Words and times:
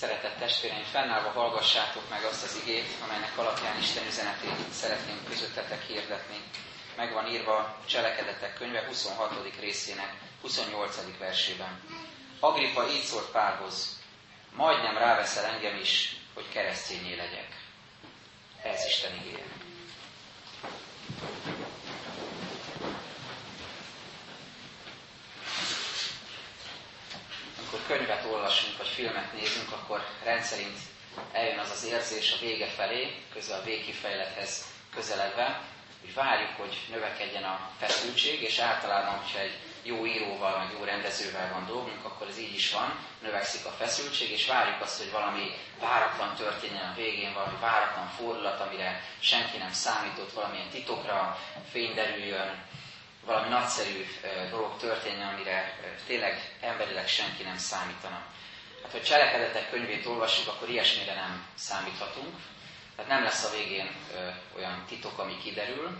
Szeretett 0.00 0.38
testvéreim, 0.38 0.82
fennállva 0.84 1.30
hallgassátok 1.30 2.08
meg 2.10 2.24
azt 2.24 2.42
az 2.44 2.60
igét, 2.62 2.86
amelynek 3.04 3.38
alapján 3.38 3.78
Isten 3.78 4.06
üzenetét 4.06 4.72
szeretném 4.72 5.24
közöttetek 5.28 5.82
hirdetni. 5.86 6.36
Meg 6.96 7.12
van 7.12 7.26
írva 7.26 7.76
Cselekedetek 7.86 8.54
könyve 8.54 8.84
26. 8.86 9.32
részének 9.60 10.12
28. 10.40 11.18
versében. 11.18 11.80
Agrippa 12.40 12.88
így 12.90 13.02
szólt 13.02 13.30
Pálhoz, 13.30 13.98
majdnem 14.56 14.98
ráveszel 14.98 15.44
engem 15.44 15.76
is, 15.76 16.16
hogy 16.34 16.48
keresztényé 16.48 17.14
legyek. 17.16 17.48
Ez 18.62 18.84
Isten 18.84 19.14
igéje. 19.14 19.44
Amikor 27.72 27.96
könyvet 27.96 28.24
olvasunk, 28.24 28.76
vagy 28.76 28.86
filmet 28.88 29.32
nézünk, 29.32 29.72
akkor 29.72 30.06
rendszerint 30.24 30.78
eljön 31.32 31.58
az 31.58 31.70
az 31.70 31.84
érzés 31.84 32.32
a 32.32 32.36
vége 32.40 32.66
felé, 32.66 33.14
közel 33.32 33.60
a 33.60 33.64
végkifejlethez 33.64 34.64
közeledve, 34.94 35.62
hogy 36.00 36.14
várjuk, 36.14 36.50
hogy 36.56 36.86
növekedjen 36.90 37.44
a 37.44 37.70
feszültség, 37.78 38.42
és 38.42 38.58
általában, 38.58 39.18
hogyha 39.18 39.38
egy 39.38 39.58
jó 39.82 40.06
íróval, 40.06 40.58
meg 40.58 40.68
jó 40.78 40.84
rendezővel 40.84 41.52
van 41.52 41.66
dolgunk, 41.66 42.04
akkor 42.04 42.28
ez 42.28 42.38
így 42.38 42.54
is 42.54 42.72
van, 42.72 42.98
növekszik 43.22 43.64
a 43.66 43.70
feszültség, 43.78 44.30
és 44.30 44.46
várjuk 44.46 44.80
azt, 44.80 44.98
hogy 44.98 45.10
valami 45.10 45.50
váratlan 45.80 46.34
történjen 46.34 46.90
a 46.90 46.94
végén, 46.96 47.32
valami 47.32 47.56
váratlan 47.60 48.08
fordulat, 48.08 48.60
amire 48.60 49.02
senki 49.20 49.56
nem 49.56 49.72
számított, 49.72 50.32
valamilyen 50.32 50.68
titokra 50.70 51.38
fény 51.70 51.94
derüljön, 51.94 52.64
valami 53.24 53.48
nagyszerű 53.48 54.06
dolog 54.50 54.76
történjen, 54.76 55.28
amire 55.28 55.78
tényleg 56.06 56.56
emberileg 56.60 57.08
senki 57.08 57.42
nem 57.42 57.56
számítana. 57.58 58.22
Hát, 58.82 58.92
hogy 58.92 59.02
cselekedetek 59.02 59.70
könyvét 59.70 60.06
olvassuk, 60.06 60.48
akkor 60.48 60.68
ilyesmire 60.68 61.14
nem 61.14 61.46
számíthatunk. 61.54 62.36
Tehát 62.96 63.10
nem 63.10 63.22
lesz 63.22 63.44
a 63.44 63.50
végén 63.56 63.90
olyan 64.56 64.84
titok, 64.88 65.18
ami 65.18 65.38
kiderül, 65.38 65.98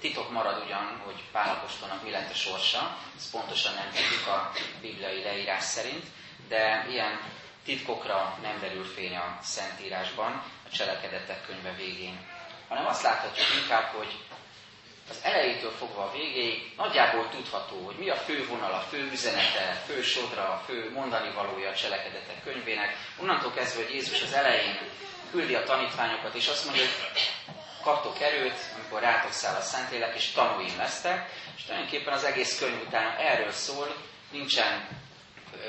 Titok 0.00 0.30
marad 0.30 0.62
ugyan, 0.64 1.00
hogy 1.04 1.24
Pálapostolnak 1.32 2.02
mi 2.02 2.10
lett 2.10 2.30
a 2.30 2.34
sorsa, 2.34 2.96
ezt 3.16 3.30
pontosan 3.30 3.74
nem 3.74 3.90
tudjuk 3.90 4.26
a 4.26 4.52
bibliai 4.80 5.22
leírás 5.22 5.62
szerint, 5.64 6.06
de 6.48 6.86
ilyen 6.90 7.20
titkokra 7.64 8.38
nem 8.42 8.60
derül 8.60 8.84
fény 8.84 9.16
a 9.16 9.38
Szentírásban, 9.42 10.42
a 10.66 10.70
cselekedetek 10.72 11.46
könyve 11.46 11.72
végén. 11.72 12.18
Hanem 12.68 12.86
azt 12.86 13.02
láthatjuk 13.02 13.46
inkább, 13.62 13.84
hogy 13.94 14.16
az 15.10 15.18
elejétől 15.22 15.70
fogva 15.70 16.02
a 16.02 16.12
végéig 16.12 16.72
nagyjából 16.76 17.28
tudható, 17.28 17.84
hogy 17.84 17.96
mi 17.96 18.10
a 18.10 18.16
fő 18.16 18.46
vonal, 18.46 18.72
a 18.72 18.86
fő 18.90 19.08
üzenete, 19.12 19.82
fő 19.86 20.02
sodra, 20.02 20.42
a 20.42 20.62
fő 20.66 20.90
mondani 20.92 21.32
valója 21.34 21.70
a 21.70 21.74
cselekedetek 21.74 22.42
könyvének. 22.44 22.96
Onnantól 23.20 23.52
kezdve, 23.52 23.82
hogy 23.82 23.94
Jézus 23.94 24.22
az 24.22 24.32
elején 24.32 24.78
küldi 25.30 25.54
a 25.54 25.64
tanítványokat, 25.64 26.34
és 26.34 26.48
azt 26.48 26.64
mondja, 26.64 26.82
hogy 26.82 27.20
kaptok 27.82 28.20
erőt, 28.20 28.58
amikor 28.74 29.00
rátok 29.00 29.32
száll 29.32 29.54
a 29.54 29.60
Szentlélek, 29.60 30.14
és 30.14 30.30
tanúim 30.30 30.76
lesztek, 30.76 31.30
és 31.56 31.64
tulajdonképpen 31.64 32.12
az 32.12 32.24
egész 32.24 32.58
könyv 32.58 32.86
után 32.86 33.16
erről 33.16 33.50
szól, 33.50 33.96
nincsen 34.30 34.88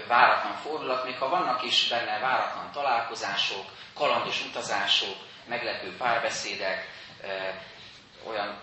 váratlan 0.08 0.56
fordulat, 0.56 1.06
még 1.06 1.18
ha 1.18 1.30
vannak 1.30 1.64
is 1.64 1.88
benne 1.88 2.20
váratlan 2.20 2.72
találkozások, 2.72 3.66
kalandos 3.94 4.46
utazások, 4.46 5.16
meglepő 5.48 5.96
párbeszédek, 5.98 6.88
olyan 8.28 8.62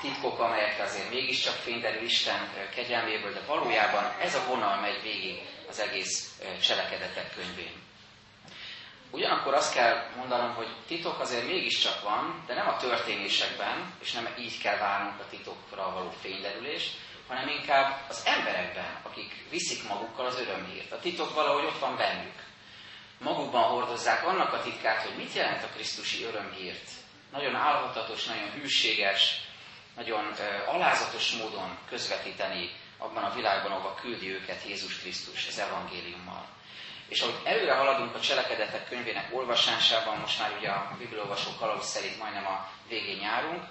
titkok, 0.00 0.38
amelyekre 0.38 0.82
azért 0.84 1.10
mégiscsak 1.10 1.54
fényderül 1.54 2.02
Isten 2.02 2.50
kegyelméből, 2.74 3.32
de 3.32 3.40
valójában 3.46 4.04
ez 4.20 4.34
a 4.34 4.44
vonal 4.48 4.80
megy 4.80 5.02
végig 5.02 5.42
az 5.68 5.80
egész 5.80 6.40
cselekedetek 6.62 7.34
könyvén. 7.34 7.82
Ugyanakkor 9.10 9.54
azt 9.54 9.74
kell 9.74 10.06
mondanom, 10.16 10.54
hogy 10.54 10.68
titok 10.86 11.20
azért 11.20 11.46
mégiscsak 11.46 12.02
van, 12.02 12.44
de 12.46 12.54
nem 12.54 12.68
a 12.68 12.76
történésekben, 12.76 13.94
és 14.00 14.12
nem 14.12 14.28
így 14.38 14.58
kell 14.58 14.78
várnunk 14.78 15.20
a 15.20 15.28
titokra 15.30 15.92
való 15.92 16.10
fényderülést, 16.20 16.98
hanem 17.28 17.48
inkább 17.48 18.00
az 18.08 18.22
emberekben, 18.24 19.00
akik 19.02 19.44
viszik 19.50 19.88
magukkal 19.88 20.26
az 20.26 20.40
örömhírt. 20.40 20.92
A 20.92 21.00
titok 21.00 21.34
valahogy 21.34 21.64
ott 21.64 21.78
van 21.78 21.96
bennük. 21.96 22.42
Magukban 23.18 23.62
hordozzák 23.62 24.26
annak 24.26 24.52
a 24.52 24.62
titkát, 24.62 25.02
hogy 25.02 25.16
mit 25.16 25.32
jelent 25.34 25.62
a 25.62 25.68
Krisztusi 25.74 26.24
örömhírt. 26.24 26.90
Nagyon 27.32 27.54
álhatatos, 27.54 28.24
nagyon 28.24 28.50
hűséges, 28.50 29.40
nagyon 29.96 30.34
alázatos 30.66 31.32
módon 31.32 31.78
közvetíteni 31.88 32.70
abban 32.98 33.24
a 33.24 33.34
világban, 33.34 33.72
ahova 33.72 33.94
küldi 33.94 34.30
őket 34.30 34.62
Jézus 34.66 34.98
Krisztus 34.98 35.46
az 35.46 35.58
evangéliummal. 35.58 36.46
És 37.08 37.20
ahogy 37.20 37.40
előre 37.44 37.74
haladunk 37.74 38.14
a 38.14 38.20
cselekedetek 38.20 38.88
könyvének 38.88 39.34
olvasásában, 39.34 40.18
most 40.18 40.38
már 40.38 40.56
ugye 40.58 40.68
a 40.68 40.94
bibliolvasó 40.98 41.50
kalauz 41.58 41.84
szerint 41.84 42.18
majdnem 42.18 42.46
a 42.46 42.70
végén 42.88 43.20
járunk, 43.20 43.64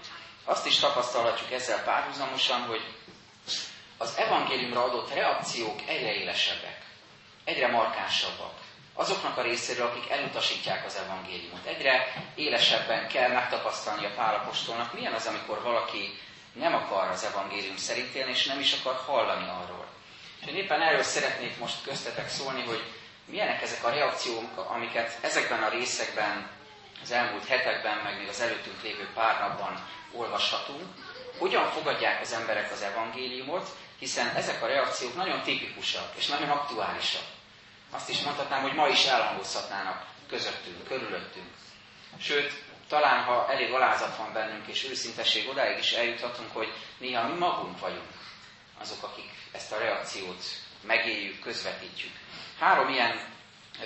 azt 0.44 0.66
is 0.66 0.80
tapasztalhatjuk 0.80 1.52
ezzel 1.52 1.84
párhuzamosan, 1.84 2.62
hogy 2.62 2.82
az 3.98 4.18
evangéliumra 4.18 4.84
adott 4.84 5.14
reakciók 5.14 5.82
egyre 5.88 6.14
élesebbek, 6.14 6.86
egyre 7.44 7.68
markánsabbak. 7.68 8.61
Azoknak 9.02 9.38
a 9.38 9.42
részéről, 9.42 9.86
akik 9.86 10.10
elutasítják 10.10 10.86
az 10.86 10.96
evangéliumot. 11.06 11.66
Egyre 11.66 12.14
élesebben 12.36 13.08
kell 13.08 13.30
megtapasztalni 13.32 14.06
a 14.06 14.14
pálapostolnak, 14.16 14.94
milyen 14.94 15.14
az, 15.14 15.26
amikor 15.26 15.62
valaki 15.62 16.20
nem 16.54 16.74
akar 16.76 17.08
az 17.10 17.24
evangélium 17.24 17.78
szerint 17.78 18.14
élni, 18.16 18.32
és 18.32 18.46
nem 18.46 18.60
is 18.60 18.74
akar 18.74 18.96
hallani 19.06 19.48
arról. 19.64 19.86
És 20.42 20.48
én 20.48 20.56
éppen 20.56 20.82
erről 20.82 21.04
szeretnék 21.04 21.58
most 21.58 21.84
köztetek 21.84 22.30
szólni, 22.30 22.62
hogy 22.62 22.84
milyenek 23.26 23.62
ezek 23.62 23.84
a 23.84 23.90
reakciók, 23.90 24.58
amiket 24.58 25.18
ezekben 25.22 25.64
a 25.64 25.70
részekben, 25.70 26.50
az 27.04 27.12
elmúlt 27.12 27.46
hetekben, 27.48 27.98
meg 27.98 28.18
még 28.18 28.28
az 28.28 28.42
előttünk 28.42 28.82
lévő 28.84 29.10
pár 29.14 29.40
napban 29.40 29.88
olvashatunk, 30.12 30.86
hogyan 31.38 31.70
fogadják 31.70 32.22
az 32.22 32.34
emberek 32.34 32.72
az 32.72 32.82
evangéliumot, 32.82 33.70
hiszen 34.00 34.36
ezek 34.36 34.64
a 34.64 34.68
reakciók 34.68 35.16
nagyon 35.16 35.42
tipikusak 35.42 36.12
és 36.18 36.28
nagyon 36.28 36.50
aktuálisak. 36.50 37.24
Azt 37.92 38.10
is 38.10 38.22
mondhatnám, 38.22 38.62
hogy 38.62 38.74
ma 38.74 38.88
is 38.88 39.06
elhangozhatnának 39.06 40.06
közöttünk, 40.28 40.88
körülöttünk. 40.88 41.48
Sőt, 42.20 42.64
talán 42.88 43.24
ha 43.24 43.52
elég 43.52 43.72
alázat 43.74 44.18
van 44.18 44.34
bennünk 44.34 44.68
és 44.68 44.84
őszintesség, 44.84 45.50
odáig 45.50 45.78
is 45.78 45.92
eljuthatunk, 45.92 46.54
hogy 46.54 46.74
néha 46.98 47.28
mi 47.28 47.38
magunk 47.38 47.80
vagyunk 47.80 48.12
azok, 48.80 49.04
akik 49.04 49.30
ezt 49.52 49.72
a 49.72 49.78
reakciót 49.78 50.44
megéljük, 50.82 51.40
közvetítjük. 51.40 52.12
Három 52.60 52.90
ilyen 52.90 53.20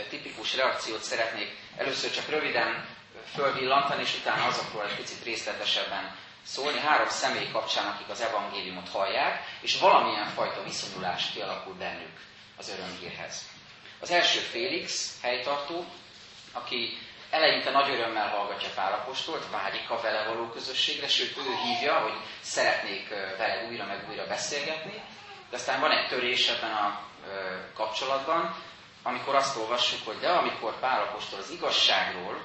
tipikus 0.10 0.56
reakciót 0.56 1.02
szeretnék 1.02 1.58
először 1.78 2.12
csak 2.12 2.30
röviden 2.30 2.88
fölvillantani, 3.34 4.02
és 4.02 4.18
utána 4.20 4.46
azokról 4.46 4.86
egy 4.86 4.96
picit 4.96 5.24
részletesebben 5.24 6.16
szólni. 6.44 6.80
Három 6.80 7.10
személy 7.10 7.50
kapcsán, 7.52 7.86
akik 7.88 8.10
az 8.10 8.22
evangéliumot 8.22 8.90
hallják, 8.90 9.44
és 9.62 9.80
valamilyen 9.80 10.28
fajta 10.28 10.64
viszonyulás 10.64 11.32
kialakul 11.32 11.74
bennük 11.74 12.20
az 12.58 12.70
örömhírhez. 12.70 13.55
Az 14.00 14.12
első 14.12 14.40
Félix, 14.40 15.18
helytartó, 15.22 15.86
aki 16.52 16.98
eleinte 17.30 17.72
nagy 17.72 17.90
örömmel 17.90 18.28
hallgatja 18.30 18.70
Pálapostolt, 18.76 19.50
vágyik 19.52 19.90
a 19.90 20.02
vele 20.02 20.24
való 20.28 20.50
közösségre, 20.50 21.08
sőt 21.08 21.38
ő 21.38 21.56
hívja, 21.64 21.94
hogy 22.00 22.14
szeretnék 22.42 23.10
vele 23.10 23.68
újra 23.70 23.86
meg 23.86 24.06
újra 24.10 24.28
beszélgetni, 24.28 25.02
de 25.50 25.56
aztán 25.56 25.80
van 25.80 25.92
egy 25.92 26.08
törés 26.08 26.48
ebben 26.50 26.72
a 26.72 27.02
kapcsolatban, 27.74 28.56
amikor 29.04 29.36
azt 29.36 29.58
olvassuk, 29.58 30.06
hogy 30.06 30.18
de 30.20 30.30
amikor 30.30 30.80
Pálapostól 30.80 31.40
az 31.40 31.50
igazságról, 31.52 32.42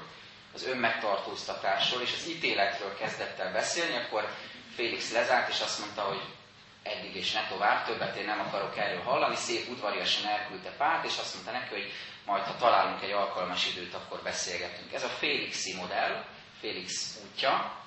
az 0.55 0.67
önmegtartóztatásról 0.67 2.03
és 2.03 2.13
az 2.17 2.29
ítéletről 2.29 2.97
kezdett 2.97 3.39
el 3.39 3.53
beszélni, 3.53 3.97
akkor 3.97 4.29
Félix 4.75 5.13
lezárt, 5.13 5.49
és 5.49 5.61
azt 5.61 5.79
mondta, 5.79 6.03
hogy 6.03 6.21
eddig 6.83 7.17
és 7.17 7.33
ne 7.33 7.47
tovább, 7.49 7.85
többet 7.85 8.17
én 8.17 8.25
nem 8.25 8.41
akarok 8.41 8.77
erről 8.77 9.03
hallani, 9.03 9.37
szép 9.37 9.69
udvariasan 9.69 10.31
elküldte 10.31 10.71
Pált, 10.71 11.05
és 11.05 11.19
azt 11.19 11.35
mondta 11.35 11.53
neki, 11.53 11.69
hogy 11.75 11.93
majd 12.25 12.43
ha 12.43 12.57
találunk 12.57 13.03
egy 13.03 13.11
alkalmas 13.11 13.67
időt, 13.67 13.95
akkor 13.95 14.21
beszélgetünk. 14.23 14.93
Ez 14.93 15.05
a 15.05 15.09
Félixi 15.09 15.75
modell, 15.75 16.25
Félix 16.61 17.19
útja, 17.25 17.79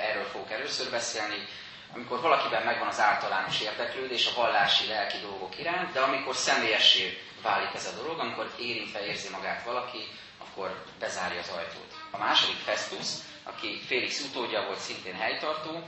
erről 0.00 0.24
fogok 0.24 0.50
először 0.50 0.90
beszélni, 0.90 1.46
amikor 1.94 2.20
valakiben 2.20 2.62
megvan 2.62 2.88
az 2.88 3.00
általános 3.00 3.60
érdeklődés 3.60 4.26
a 4.26 4.34
vallási, 4.40 4.86
lelki 4.86 5.18
dolgok 5.18 5.58
iránt, 5.58 5.92
de 5.92 6.00
amikor 6.00 6.34
személyessé 6.34 7.18
válik 7.42 7.74
ez 7.74 7.86
a 7.86 8.02
dolog, 8.02 8.18
amikor 8.18 8.50
érintve 8.58 9.06
érzi 9.06 9.28
magát 9.28 9.64
valaki, 9.64 10.06
akkor 10.38 10.84
bezárja 10.98 11.40
az 11.40 11.48
ajtót. 11.48 11.94
A 12.10 12.18
második 12.18 12.56
Festus, 12.56 13.06
aki 13.42 13.80
Félix 13.86 14.20
utódja 14.20 14.64
volt, 14.66 14.78
szintén 14.78 15.14
helytartó, 15.14 15.82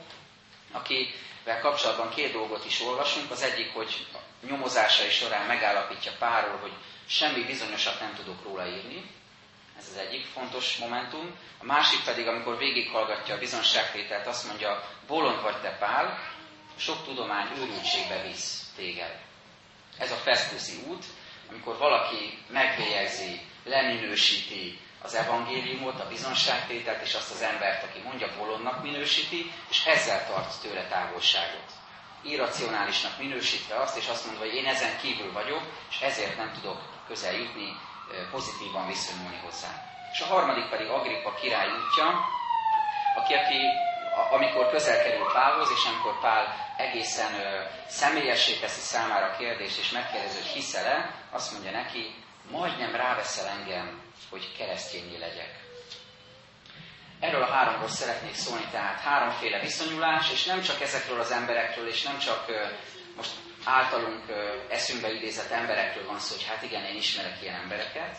akivel 0.75 1.61
kapcsolatban 1.61 2.11
két 2.11 2.33
dolgot 2.33 2.65
is 2.65 2.81
olvasunk. 2.81 3.31
Az 3.31 3.43
egyik, 3.43 3.73
hogy 3.73 4.07
nyomozásai 4.49 5.11
során 5.11 5.47
megállapítja 5.47 6.13
párról, 6.19 6.59
hogy 6.59 6.73
semmi 7.07 7.43
bizonyosat 7.45 8.01
nem 8.01 8.15
tudok 8.15 8.43
róla 8.45 8.67
írni. 8.67 9.11
Ez 9.79 9.89
az 9.93 9.97
egyik 9.97 10.27
fontos 10.27 10.77
momentum. 10.77 11.37
A 11.59 11.65
másik 11.65 12.05
pedig, 12.05 12.27
amikor 12.27 12.59
végighallgatja 12.59 13.35
a 13.35 13.39
bizonságtételt, 13.39 14.27
azt 14.27 14.47
mondja, 14.47 14.89
bolond 15.07 15.43
vagy 15.43 15.61
te 15.61 15.77
Pál, 15.79 16.19
sok 16.77 17.05
tudomány 17.05 17.49
őrültségbe 17.59 18.23
visz 18.23 18.63
téged. 18.77 19.19
Ez 19.99 20.11
a 20.13 20.17
Festuszi 20.17 20.77
út, 20.89 21.05
amikor 21.51 21.77
valaki 21.79 22.39
megbélyegzi 22.49 23.41
leminősíti 23.65 24.79
az 25.05 25.15
evangéliumot, 25.15 26.01
a 26.01 26.09
bizonságtételt, 26.09 27.03
és 27.03 27.15
azt 27.15 27.31
az 27.31 27.43
embert, 27.43 27.83
aki 27.83 28.01
mondja, 28.05 28.29
bolondnak 28.39 28.83
minősíti, 28.83 29.53
és 29.71 29.87
ezzel 29.87 30.27
tart 30.27 30.61
tőle 30.61 30.87
távolságot. 30.87 31.69
Irracionálisnak 32.23 33.19
minősítve 33.19 33.81
azt, 33.81 33.97
és 33.97 34.09
azt 34.09 34.27
mondva, 34.27 34.45
hogy 34.45 34.55
én 34.55 34.67
ezen 34.67 34.99
kívül 35.01 35.33
vagyok, 35.33 35.63
és 35.91 36.01
ezért 36.01 36.37
nem 36.37 36.53
tudok 36.53 36.79
közel 37.07 37.33
jutni, 37.33 37.77
pozitívan 38.31 38.87
viszonyulni 38.87 39.41
hozzá. 39.45 39.69
És 40.13 40.21
a 40.21 40.27
harmadik 40.27 40.69
pedig 40.69 40.89
Agrippa 40.89 41.35
király 41.35 41.69
útja, 41.69 42.25
aki, 43.17 43.35
aki 43.35 43.59
amikor 44.31 44.71
közel 44.71 45.03
kerül 45.03 45.33
Pálhoz, 45.33 45.71
és 45.71 45.85
amikor 45.85 46.21
Pál 46.21 46.57
egészen 46.77 47.35
ö, 47.35 47.61
személyessé 47.87 48.59
teszi 48.59 48.81
számára 48.81 49.27
a 49.27 49.37
kérdést, 49.37 49.79
és 49.79 49.91
megkérdezi, 49.91 50.37
hogy 50.37 50.47
hiszel-e, 50.47 51.15
azt 51.31 51.53
mondja 51.53 51.71
neki, 51.71 52.15
majdnem 52.51 52.95
ráveszel 52.97 53.47
engem, 53.47 54.03
hogy 54.31 54.57
keresztényé 54.57 55.19
legyek. 55.19 55.63
Erről 57.21 57.43
a 57.43 57.53
háromról 57.53 57.89
szeretnék 57.89 58.35
szólni, 58.35 58.67
tehát 58.71 59.01
háromféle 59.01 59.61
viszonyulás, 59.61 60.33
és 60.33 60.45
nem 60.45 60.63
csak 60.63 60.81
ezekről 60.81 61.21
az 61.21 61.31
emberekről, 61.31 61.89
és 61.89 62.03
nem 62.03 62.19
csak 62.19 62.45
most 63.17 63.31
általunk 63.65 64.23
eszünkbe 64.69 65.13
idézett 65.13 65.51
emberekről 65.51 66.07
van 66.07 66.19
szó, 66.19 66.35
hogy 66.35 66.45
hát 66.45 66.63
igen, 66.63 66.85
én 66.85 66.97
ismerek 66.97 67.43
ilyen 67.43 67.55
embereket, 67.55 68.17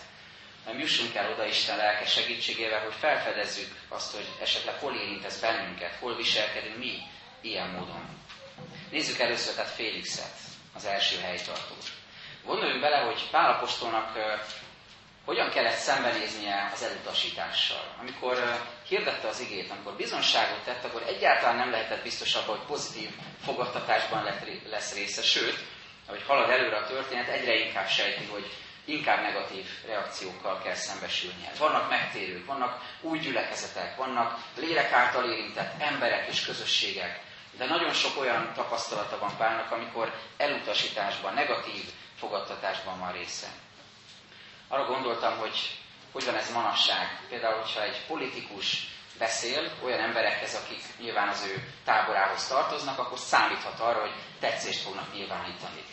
hanem 0.64 0.80
jussunk 0.80 1.16
el 1.16 1.32
oda 1.32 1.46
Isten 1.46 1.78
lelke 1.78 2.06
segítségével, 2.06 2.84
hogy 2.84 2.94
felfedezzük 3.00 3.76
azt, 3.88 4.16
hogy 4.16 4.28
esetleg 4.42 4.76
hol 4.80 4.96
érint 4.96 5.26
ez 5.26 5.40
bennünket, 5.40 5.96
hol 6.00 6.16
viselkedünk 6.16 6.78
mi 6.78 6.98
ilyen 7.42 7.70
módon. 7.70 8.24
Nézzük 8.92 9.20
először 9.20 9.54
tehát 9.54 9.72
Félixet, 9.72 10.38
az 10.74 10.86
első 10.86 11.20
helytartót. 11.20 11.92
Gondoljunk 12.46 12.82
bele, 12.82 12.98
hogy 12.98 13.30
Pálapostolnak 13.32 14.18
hogyan 15.26 15.50
kellett 15.50 15.76
szembenéznie 15.76 16.70
az 16.74 16.84
elutasítással. 16.84 17.96
Amikor 18.00 18.62
hirdette 18.88 19.28
az 19.28 19.40
igét, 19.40 19.72
amikor 19.72 19.94
bizonságot 19.94 20.64
tett, 20.64 20.84
akkor 20.84 21.04
egyáltalán 21.08 21.56
nem 21.56 21.72
lehetett 21.72 22.04
biztos 22.04 22.36
abban, 22.36 22.58
hogy 22.58 22.66
pozitív 22.66 23.10
fogadtatásban 23.44 24.24
lesz 24.70 24.94
része. 24.94 25.22
Sőt, 25.22 25.58
ahogy 26.08 26.24
halad 26.28 26.50
előre 26.50 26.78
a 26.78 26.88
történet, 26.88 27.28
egyre 27.28 27.56
inkább 27.56 27.88
sejti, 27.88 28.26
hogy 28.26 28.52
inkább 28.86 29.22
negatív 29.22 29.66
reakciókkal 29.88 30.62
kell 30.62 30.74
szembesülnie. 30.76 31.52
Vannak 31.58 31.90
megtérők, 31.90 32.46
vannak 32.46 32.82
új 33.02 33.20
gyülekezetek, 33.20 33.96
vannak 33.96 34.40
lélek 34.56 34.92
által 34.92 35.32
érintett 35.32 35.82
emberek 35.82 36.28
és 36.28 36.46
közösségek, 36.46 37.20
de 37.58 37.66
nagyon 37.66 37.94
sok 37.94 38.20
olyan 38.20 38.52
tapasztalata 38.54 39.20
van 39.20 39.38
Pálnak, 39.38 39.72
amikor 39.72 40.14
elutasításban, 40.38 41.34
negatív 41.34 41.84
fogadtatásban 42.18 43.00
van 43.00 43.12
része. 43.12 43.48
Arra 44.68 44.86
gondoltam, 44.86 45.38
hogy 45.38 45.80
hogy 46.12 46.26
van 46.26 46.36
ez 46.36 46.52
manasság. 46.52 47.20
Például, 47.30 47.62
hogyha 47.62 47.84
egy 47.84 48.06
politikus 48.08 48.88
beszél 49.18 49.72
olyan 49.84 50.00
emberekhez, 50.00 50.56
akik 50.56 50.82
nyilván 51.00 51.28
az 51.28 51.44
ő 51.46 51.72
táborához 51.86 52.48
tartoznak, 52.48 53.00
akkor 53.00 53.18
számíthat 53.18 53.80
arra, 53.80 54.00
hogy 54.02 54.14
tetszést 54.40 54.82
fognak 54.82 55.14
nyilvánítani 55.14 55.84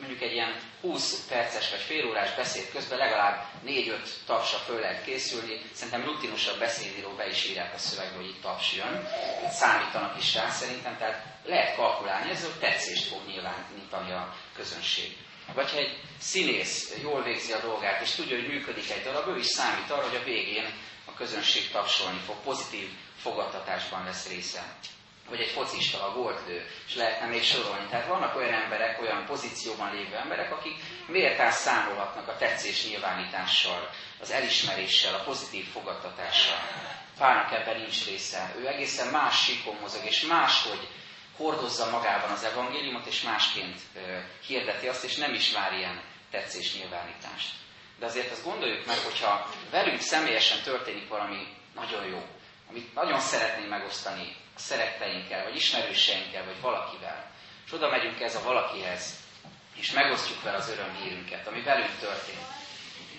mondjuk 0.00 0.20
egy 0.22 0.32
ilyen 0.32 0.54
20 0.80 1.26
perces 1.28 1.70
vagy 1.70 1.80
fél 1.80 2.06
órás 2.06 2.34
beszéd 2.34 2.70
közben 2.72 2.98
legalább 2.98 3.44
4-5 3.66 3.96
tapsa 4.26 4.56
föl 4.56 4.80
lehet 4.80 5.04
készülni. 5.04 5.60
Szerintem 5.72 6.04
rutinosabb 6.04 6.58
beszédíró 6.58 7.10
be 7.10 7.28
is 7.28 7.44
írják 7.48 7.74
a 7.74 7.78
szövegbe, 7.78 8.16
hogy 8.16 8.28
itt 8.28 8.40
taps 8.42 8.72
jön. 8.76 9.08
Számítanak 9.50 10.16
is 10.18 10.34
rá 10.34 10.48
szerintem, 10.48 10.96
tehát 10.98 11.24
lehet 11.44 11.76
kalkulálni, 11.76 12.30
ez 12.30 12.42
hogy 12.42 12.58
tetszést 12.60 13.08
fog 13.08 13.20
nyilvánítani 13.26 14.12
a 14.12 14.34
közönség. 14.56 15.16
Vagy 15.54 15.70
ha 15.70 15.76
egy 15.76 15.98
színész 16.18 16.94
jól 17.02 17.22
végzi 17.22 17.52
a 17.52 17.60
dolgát, 17.60 18.02
és 18.02 18.10
tudja, 18.10 18.36
hogy 18.36 18.48
működik 18.48 18.90
egy 18.90 19.02
darab, 19.02 19.28
ő 19.28 19.38
is 19.38 19.46
számít 19.46 19.90
arra, 19.90 20.08
hogy 20.08 20.16
a 20.16 20.24
végén 20.24 20.72
a 21.04 21.14
közönség 21.14 21.70
tapsolni 21.70 22.20
fog, 22.26 22.36
pozitív 22.44 22.88
fogadtatásban 23.22 24.04
lesz 24.04 24.28
része 24.28 24.76
vagy 25.30 25.40
egy 25.40 25.50
focista, 25.50 26.06
a 26.06 26.12
goltlő, 26.12 26.66
és 26.86 26.94
lehetne 26.94 27.26
még 27.26 27.42
sorolni. 27.42 27.86
Tehát 27.90 28.06
vannak 28.06 28.36
olyan 28.36 28.52
emberek, 28.52 29.00
olyan 29.00 29.24
pozícióban 29.26 29.92
lévő 29.94 30.16
emberek, 30.16 30.52
akik 30.52 30.76
méltán 31.06 31.50
számolhatnak 31.50 32.28
a 32.28 32.36
tetszés 32.36 32.86
nyilvánítással, 32.86 33.90
az 34.20 34.30
elismeréssel, 34.30 35.14
a 35.14 35.22
pozitív 35.22 35.66
fogadtatással. 35.72 36.58
Pálnak 37.18 37.52
ebben 37.52 37.80
nincs 37.80 38.06
része. 38.06 38.54
Ő 38.58 38.66
egészen 38.66 39.08
más 39.08 39.44
síkon 39.44 39.76
mozog, 39.80 40.04
és 40.04 40.20
máshogy 40.20 40.88
hordozza 41.40 41.90
magában 41.90 42.30
az 42.30 42.44
evangéliumot, 42.44 43.06
és 43.06 43.22
másként 43.22 43.80
hirdeti 44.46 44.88
azt, 44.88 45.04
és 45.04 45.16
nem 45.16 45.34
is 45.34 45.52
vár 45.52 45.72
ilyen 45.72 46.02
tetszés 46.30 46.74
nyilvánítást. 46.74 47.50
De 47.98 48.06
azért 48.06 48.30
azt 48.30 48.44
gondoljuk 48.44 48.86
meg, 48.86 48.98
hogyha 48.98 49.50
velünk 49.70 50.00
személyesen 50.00 50.62
történik 50.62 51.08
valami 51.08 51.46
nagyon 51.74 52.04
jó, 52.04 52.22
amit 52.70 52.94
nagyon 52.94 53.20
szeretnénk 53.20 53.68
megosztani 53.68 54.36
a 54.56 54.58
szeretteinkkel, 54.58 55.44
vagy 55.44 55.56
ismerőseinkkel, 55.56 56.44
vagy 56.44 56.60
valakivel, 56.60 57.30
és 57.66 57.72
oda 57.72 57.88
megyünk 57.90 58.20
ez 58.20 58.36
a 58.36 58.42
valakihez, 58.42 59.14
és 59.76 59.92
megosztjuk 59.92 60.42
vele 60.42 60.56
az 60.56 60.68
örömhírünket, 60.68 61.46
ami 61.46 61.62
velünk 61.62 61.98
történt, 61.98 62.46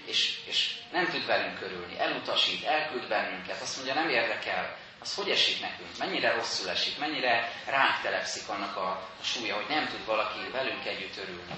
és, 0.05 0.39
és 0.45 0.75
nem 0.91 1.05
tud 1.05 1.25
velünk 1.25 1.59
körülni, 1.59 1.99
elutasít, 1.99 2.63
elküld 2.65 3.07
bennünket, 3.07 3.61
azt 3.61 3.75
mondja, 3.75 3.93
nem 3.93 4.09
érdekel, 4.09 4.77
az 5.01 5.15
hogy 5.15 5.29
esik 5.29 5.61
nekünk, 5.61 5.97
mennyire 5.97 6.33
rosszul 6.33 6.69
esik, 6.69 6.97
mennyire 6.97 7.51
ránk 7.65 8.01
telepszik 8.01 8.47
annak 8.49 8.75
a, 8.75 8.89
a 9.21 9.23
súlya, 9.23 9.55
hogy 9.55 9.65
nem 9.69 9.87
tud 9.87 10.05
valaki 10.05 10.39
velünk 10.51 10.85
együtt 10.85 11.17
örülni. 11.17 11.53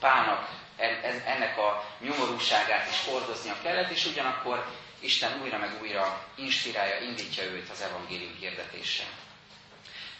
Pálnak 0.00 0.48
ennek 1.24 1.58
a 1.58 1.84
nyomorúságát 2.00 2.88
is 2.90 3.04
hordoznia 3.04 3.56
kellett, 3.62 3.90
és 3.90 4.06
ugyanakkor 4.06 4.66
Isten 5.00 5.40
újra 5.42 5.58
meg 5.58 5.78
újra 5.80 6.26
inspirálja, 6.34 7.00
indítja 7.00 7.42
őt 7.44 7.70
az 7.70 7.80
evangélium 7.80 8.36
hirdetése. 8.40 9.04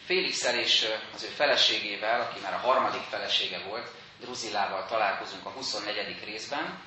félix 0.04 0.44
és 0.44 0.88
az 1.14 1.22
ő 1.22 1.26
feleségével, 1.26 2.20
aki 2.20 2.40
már 2.40 2.54
a 2.54 2.56
harmadik 2.56 3.02
felesége 3.10 3.58
volt, 3.68 3.90
Druzilával 4.20 4.86
találkozunk 4.86 5.46
a 5.46 5.50
24. 5.50 6.24
részben. 6.24 6.80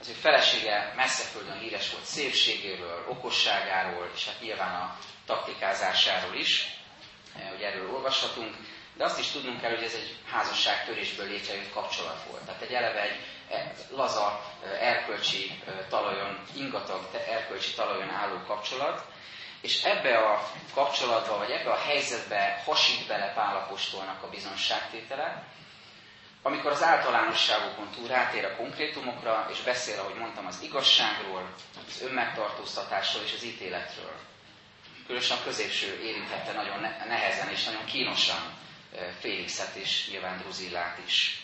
Az 0.00 0.08
ő 0.08 0.12
felesége 0.12 0.92
messzeföldön 0.96 1.58
híres 1.58 1.90
volt 1.90 2.04
szépségéről, 2.04 3.04
okosságáról, 3.08 4.10
és 4.14 4.26
hát 4.26 4.40
nyilván 4.40 4.74
a 4.74 4.96
taktikázásáról 5.26 6.34
is, 6.34 6.66
hogy 7.50 7.62
erről 7.62 7.90
olvashatunk. 7.92 8.56
De 8.96 9.04
azt 9.04 9.18
is 9.18 9.26
tudnunk 9.30 9.60
kell, 9.60 9.70
hogy 9.74 9.82
ez 9.84 9.94
egy 9.94 10.16
házasságtörésből 10.30 11.26
létrejött 11.26 11.72
kapcsolat 11.72 12.22
volt. 12.30 12.42
Tehát 12.42 12.62
egy 12.62 12.72
eleve 12.72 13.00
egy 13.02 13.20
e, 13.50 13.72
laza, 13.90 14.44
e, 14.64 14.68
erkölcsi 14.68 15.62
talajon, 15.88 16.42
ingatag 16.56 17.08
erkölcsi 17.28 17.74
talajon 17.74 18.10
álló 18.10 18.42
kapcsolat, 18.46 19.04
és 19.60 19.82
ebbe 19.84 20.18
a 20.18 20.50
kapcsolatba, 20.74 21.36
vagy 21.38 21.50
ebbe 21.50 21.70
a 21.70 21.78
helyzetbe 21.78 22.62
hasít 22.64 23.06
bele 23.06 23.32
Pálapostolnak 23.32 24.22
a 24.22 24.28
bizonságtétele, 24.28 25.42
amikor 26.42 26.70
az 26.70 26.82
általánosságokon 26.82 27.90
túl 27.90 28.08
rátér 28.08 28.44
a 28.44 28.56
konkrétumokra, 28.56 29.48
és 29.52 29.60
beszél, 29.60 29.98
ahogy 29.98 30.14
mondtam, 30.14 30.46
az 30.46 30.62
igazságról, 30.62 31.54
az 31.86 32.02
önmegtartóztatásról 32.02 33.22
és 33.24 33.32
az 33.36 33.44
ítéletről. 33.44 34.14
Különösen 35.06 35.36
a 35.36 35.42
középső 35.44 36.00
érintette 36.02 36.52
nagyon 36.52 36.80
nehezen 37.08 37.48
és 37.48 37.64
nagyon 37.64 37.84
kínosan 37.84 38.58
Félixet 39.20 39.74
és 39.74 40.08
nyilván 40.10 40.38
Druzillát 40.38 40.98
is. 41.06 41.42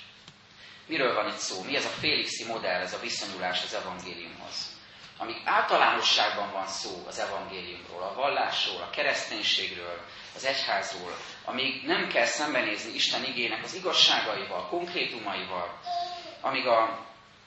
Miről 0.87 1.15
van 1.15 1.29
itt 1.29 1.39
szó? 1.39 1.63
Mi 1.63 1.77
ez 1.77 1.85
a 1.85 1.89
Félixi 1.89 2.45
modell, 2.45 2.81
ez 2.81 2.93
a 2.95 2.99
viszonyulás 2.99 3.63
az 3.63 3.75
evangéliumhoz? 3.75 4.76
Amíg 5.19 5.37
általánosságban 5.45 6.53
van 6.53 6.67
szó 6.67 7.05
az 7.07 7.19
evangéliumról, 7.19 8.03
a 8.03 8.15
vallásról, 8.15 8.81
a 8.83 8.91
kereszténységről, 8.91 10.01
az 10.35 10.45
egyházról, 10.45 11.17
amíg 11.45 11.87
nem 11.87 12.09
kell 12.09 12.25
szembenézni 12.25 12.95
Isten 12.95 13.25
igének 13.25 13.65
az 13.65 13.75
igazságaival, 13.75 14.69
konkrétumaival, 14.69 15.81
amíg 16.41 16.67
a, 16.67 16.83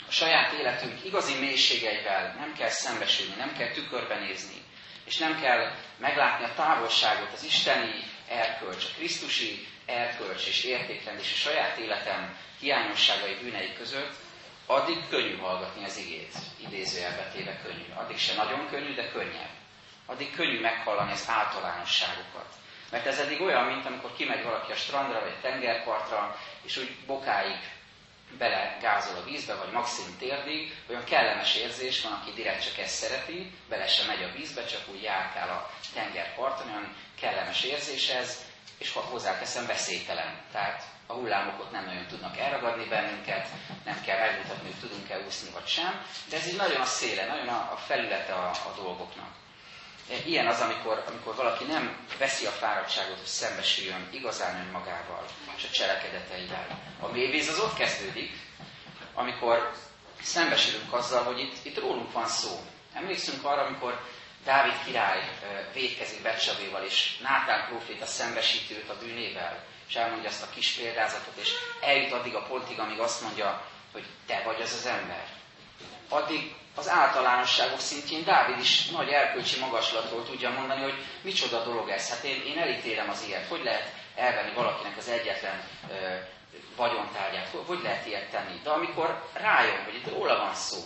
a 0.08 0.12
saját 0.12 0.52
életünk 0.54 1.06
igazi 1.06 1.40
mélységeivel 1.40 2.36
nem 2.40 2.54
kell 2.58 2.70
szembesülni, 2.70 3.36
nem 3.38 3.54
kell 3.58 3.72
tükörbenézni, 3.72 4.62
és 5.06 5.18
nem 5.18 5.42
kell 5.42 5.72
meglátni 5.98 6.46
a 6.46 6.54
távolságot 6.56 7.34
az 7.34 7.44
isteni 7.44 8.04
erkölcs, 8.28 8.84
a 8.86 8.96
krisztusi 8.98 9.68
erkölcs 9.86 10.48
és 10.48 10.64
értékrend 10.64 11.20
és 11.20 11.32
a 11.32 11.50
saját 11.50 11.78
életem 11.78 12.38
hiányosságai 12.60 13.36
bűnei 13.42 13.74
között, 13.74 14.14
addig 14.72 15.08
könnyű 15.10 15.38
hallgatni 15.38 15.84
az 15.84 15.98
igét, 15.98 16.34
idézőjelbe 16.58 17.30
téve 17.34 17.62
könnyű. 17.64 17.86
Addig 17.96 18.18
se 18.18 18.36
nagyon 18.36 18.68
könnyű, 18.70 18.94
de 18.94 19.12
könnyebb. 19.12 19.50
Addig 20.06 20.36
könnyű 20.36 20.60
meghallani 20.60 21.12
az 21.12 21.26
általánosságokat. 21.28 22.54
Mert 22.92 23.06
ez 23.06 23.20
eddig 23.20 23.42
olyan, 23.42 23.66
mint 23.66 23.86
amikor 23.86 24.14
kimegy 24.14 24.44
valaki 24.44 24.72
a 24.72 24.76
strandra 24.76 25.20
vagy 25.20 25.40
tengerpartra, 25.42 26.38
és 26.62 26.78
úgy 26.78 26.96
bokáig 27.06 27.58
bele 28.38 28.78
gázol 28.82 29.16
a 29.16 29.24
vízbe, 29.24 29.56
vagy 29.56 29.72
maximum 29.72 30.18
térdig, 30.18 30.76
olyan 30.90 31.04
kellemes 31.04 31.56
érzés 31.56 32.02
van, 32.02 32.12
aki 32.12 32.32
direkt 32.32 32.64
csak 32.64 32.78
ezt 32.78 32.96
szereti, 32.96 33.52
bele 33.70 33.88
sem 33.88 34.08
megy 34.08 34.24
a 34.24 34.32
vízbe, 34.32 34.66
csak 34.66 34.82
úgy 34.92 35.02
járkál 35.02 35.50
a 35.50 35.70
tengerparton, 35.94 36.70
olyan 36.70 36.96
kellemes 37.20 37.64
érzés 37.64 38.10
ez, 38.10 38.46
és 38.78 38.92
hozzáteszem 38.94 39.66
veszélytelen. 39.66 40.42
Tehát 40.52 40.84
a 41.12 41.14
hullámok 41.14 41.72
nem 41.72 41.86
nagyon 41.86 42.08
tudnak 42.08 42.38
elragadni 42.38 42.86
bennünket, 42.86 43.48
nem 43.86 44.02
kell 44.02 44.20
megmutatni, 44.20 44.70
hogy 44.72 44.80
tudunk-e 44.90 45.20
úszni 45.28 45.50
vagy 45.50 45.68
sem, 45.68 46.06
de 46.30 46.38
ez 46.38 46.48
így 46.48 46.56
nagyon 46.56 46.82
a 46.82 46.86
széle, 46.86 47.26
nagyon 47.26 47.48
a, 47.48 47.72
a 47.74 47.78
felülete 47.88 48.34
a, 48.34 48.50
a 48.50 48.74
dolgoknak. 48.76 49.30
Ilyen 50.26 50.48
az, 50.48 50.60
amikor, 50.60 51.04
amikor 51.08 51.36
valaki 51.36 51.64
nem 51.64 51.98
veszi 52.18 52.46
a 52.46 52.50
fáradtságot, 52.50 53.18
hogy 53.18 53.26
szembesüljön 53.26 54.08
igazán 54.12 54.66
önmagával 54.66 55.26
és 55.58 55.64
a 55.64 55.70
cselekedeteivel. 55.72 56.80
A 57.00 57.08
mélyvíz 57.08 57.48
az 57.50 57.60
ott 57.60 57.76
kezdődik, 57.76 58.32
amikor 59.14 59.72
szembesülünk 60.22 60.94
azzal, 60.94 61.24
hogy 61.24 61.40
itt, 61.40 61.66
itt 61.66 61.80
rólunk 61.80 62.12
van 62.12 62.28
szó. 62.28 62.60
Emlékszünk 62.94 63.46
arra, 63.46 63.62
amikor 63.66 64.06
Dávid 64.44 64.74
király 64.86 65.30
védkezik 65.74 66.22
Becsavéval, 66.22 66.84
és 66.84 67.18
Nátán 67.22 67.68
próféta 67.68 68.06
szembesítőt 68.06 68.90
a 68.90 68.98
bűnével, 68.98 69.64
és 69.90 69.96
elmondja 69.96 70.30
azt 70.30 70.44
a 70.44 70.50
kis 70.50 70.72
példázatot, 70.72 71.38
és 71.38 71.52
eljut 71.82 72.12
addig 72.12 72.36
a 72.36 72.42
pontig, 72.42 72.80
amíg 72.80 73.00
azt 73.00 73.22
mondja, 73.22 73.66
hogy 73.92 74.06
te 74.26 74.42
vagy 74.46 74.62
az 74.62 74.74
az 74.74 74.86
ember. 74.86 75.28
Addig 76.10 76.56
az 76.76 76.90
általánosságok 76.90 77.80
szintjén 77.80 78.24
Dávid 78.24 78.60
is 78.60 78.86
nagy 78.86 79.10
erkölcsi 79.10 79.60
magaslatról 79.60 80.24
tudja 80.26 80.50
mondani, 80.50 80.82
hogy 80.82 81.06
micsoda 81.22 81.64
dolog 81.64 81.90
ez. 81.90 82.10
Hát 82.10 82.24
én, 82.24 82.42
én 82.46 82.58
elítélem 82.58 83.10
az 83.10 83.24
ilyet. 83.28 83.48
Hogy 83.48 83.64
lehet 83.64 83.94
elvenni 84.16 84.54
valakinek 84.54 84.98
az 84.98 85.08
egyetlen 85.08 85.64
ö, 85.92 86.16
vagyontárgyát? 86.76 87.56
Hogy 87.66 87.80
lehet 87.84 88.06
ilyet 88.06 88.30
tenni? 88.30 88.60
De 88.64 88.70
amikor 88.70 89.30
rájön, 89.34 89.84
hogy 89.84 89.96
itt 89.96 90.10
róla 90.10 90.38
van 90.38 90.56
szó, 90.56 90.78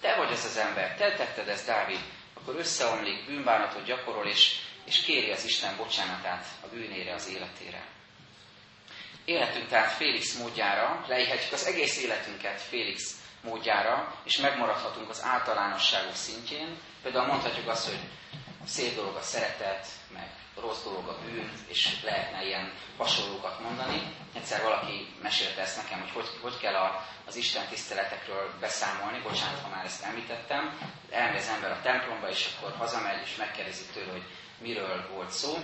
te 0.00 0.16
vagy 0.16 0.32
az 0.32 0.44
az 0.44 0.56
ember, 0.56 0.96
te 0.96 1.14
tetted 1.14 1.48
ezt, 1.48 1.66
Dávid, 1.66 2.00
akkor 2.34 2.54
összeomlik, 2.56 3.26
bűnbánatot 3.26 3.84
gyakorol, 3.84 4.26
és, 4.26 4.60
és 4.84 5.00
kéri 5.00 5.30
az 5.30 5.44
Isten 5.44 5.76
bocsánatát 5.76 6.46
a 6.62 6.66
bűnére, 6.66 7.14
az 7.14 7.28
életére. 7.28 7.95
Életünk 9.26 9.68
tehát 9.68 9.92
Félix 9.92 10.38
módjára, 10.38 11.04
leírhatjuk 11.08 11.52
az 11.52 11.66
egész 11.66 12.02
életünket 12.02 12.60
Félix 12.60 13.16
módjára, 13.42 14.14
és 14.24 14.36
megmaradhatunk 14.38 15.10
az 15.10 15.22
általánosságok 15.24 16.14
szintjén. 16.14 16.78
Például 17.02 17.26
mondhatjuk 17.26 17.68
azt, 17.68 17.88
hogy 17.88 17.98
szép 18.64 18.94
dolog 18.94 19.14
a 19.16 19.20
szeretet, 19.20 19.86
meg 20.12 20.30
rossz 20.60 20.82
dolog 20.84 21.08
a 21.08 21.18
bűn, 21.24 21.52
és 21.68 22.02
lehetne 22.02 22.44
ilyen 22.44 22.72
hasonlókat 22.96 23.60
mondani. 23.60 24.02
Egyszer 24.34 24.62
valaki 24.62 25.14
mesélte 25.22 25.60
ezt 25.60 25.82
nekem, 25.82 26.00
hogy 26.00 26.10
hogy, 26.10 26.28
hogy 26.42 26.58
kell 26.58 26.74
a, 26.74 27.06
az 27.26 27.36
Isten 27.36 27.66
tiszteletekről 27.68 28.50
beszámolni, 28.60 29.20
bocsánat, 29.22 29.60
ha 29.60 29.68
már 29.68 29.84
ezt 29.84 30.04
említettem. 30.04 30.78
Elmegy 31.10 31.36
az 31.36 31.48
ember 31.54 31.70
a 31.70 31.80
templomba, 31.82 32.28
és 32.28 32.48
akkor 32.56 32.76
hazamegy, 32.76 33.22
és 33.24 33.36
megkérdezi 33.36 33.84
tőle, 33.92 34.10
hogy 34.10 34.26
miről 34.58 35.08
volt 35.14 35.30
szó. 35.30 35.56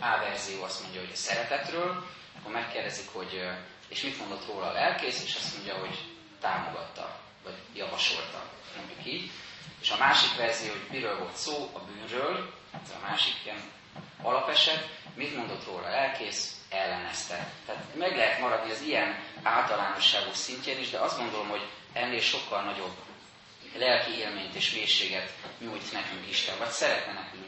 A 0.00 0.18
verzió 0.18 0.62
azt 0.62 0.82
mondja, 0.82 1.00
hogy 1.00 1.10
a 1.12 1.16
szeretetről, 1.16 2.06
akkor 2.38 2.52
megkérdezik, 2.52 3.08
hogy 3.12 3.50
és 3.88 4.02
mit 4.02 4.18
mondott 4.18 4.46
róla 4.46 4.66
a 4.66 4.72
lelkész, 4.72 5.22
és 5.24 5.34
azt 5.34 5.54
mondja, 5.54 5.74
hogy 5.78 5.98
támogatta, 6.40 7.18
vagy 7.44 7.54
javasolta, 7.74 8.42
mondjuk 8.76 9.06
így. 9.06 9.30
És 9.80 9.90
a 9.90 9.96
másik 9.98 10.36
verzió, 10.36 10.70
hogy 10.70 10.86
miről 10.90 11.18
volt 11.18 11.36
szó, 11.36 11.70
a 11.72 11.78
bűnről, 11.78 12.54
ez 12.84 12.90
a 12.90 13.06
másik 13.06 13.34
ilyen 13.44 13.60
alapeset, 14.22 14.88
mit 15.14 15.36
mondott 15.36 15.64
róla 15.64 15.86
a 15.86 15.90
lelkész, 15.90 16.60
ellenezte. 16.68 17.50
Tehát 17.66 17.94
meg 17.94 18.16
lehet 18.16 18.40
maradni 18.40 18.70
az 18.70 18.80
ilyen 18.80 19.22
általánosságú 19.42 20.32
szintjén 20.32 20.78
is, 20.78 20.90
de 20.90 20.98
azt 20.98 21.18
gondolom, 21.18 21.48
hogy 21.48 21.68
ennél 21.92 22.20
sokkal 22.20 22.62
nagyobb 22.62 22.96
lelki 23.76 24.18
élményt 24.18 24.54
és 24.54 24.74
mélységet 24.74 25.32
nyújt 25.58 25.92
nekünk 25.92 26.28
Isten, 26.28 26.58
vagy 26.58 26.70
szeretne 26.70 27.12
nekünk. 27.12 27.44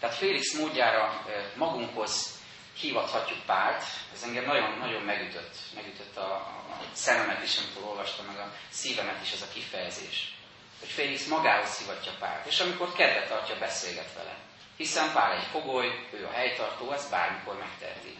Tehát 0.00 0.16
Félix 0.16 0.52
módjára 0.52 1.24
magunkhoz 1.56 2.38
hívathatjuk 2.80 3.44
Pált, 3.46 3.82
ez 4.12 4.22
engem 4.22 4.44
nagyon-nagyon 4.44 5.02
megütött, 5.02 5.56
megütött 5.74 6.16
a, 6.16 6.32
a 6.32 6.80
szememet 6.92 7.42
is, 7.42 7.58
amikor 7.58 7.90
olvastam, 7.90 8.26
meg 8.26 8.38
a 8.38 8.52
szívemet 8.68 9.22
is 9.22 9.32
ez 9.32 9.42
a 9.42 9.52
kifejezés. 9.52 10.34
Hogy 10.80 10.88
Félix 10.88 11.26
magához 11.26 11.78
hívatja 11.78 12.12
Pált, 12.18 12.46
és 12.46 12.60
amikor 12.60 12.92
kedvet 12.92 13.28
tartja, 13.28 13.58
beszélget 13.58 14.14
vele. 14.14 14.36
Hiszen 14.76 15.12
Pál 15.12 15.36
egy 15.36 15.46
fogoly, 15.46 16.06
ő 16.12 16.26
a 16.26 16.30
helytartó, 16.30 16.92
ezt 16.92 17.10
bármikor 17.10 17.58
megteheti. 17.58 18.16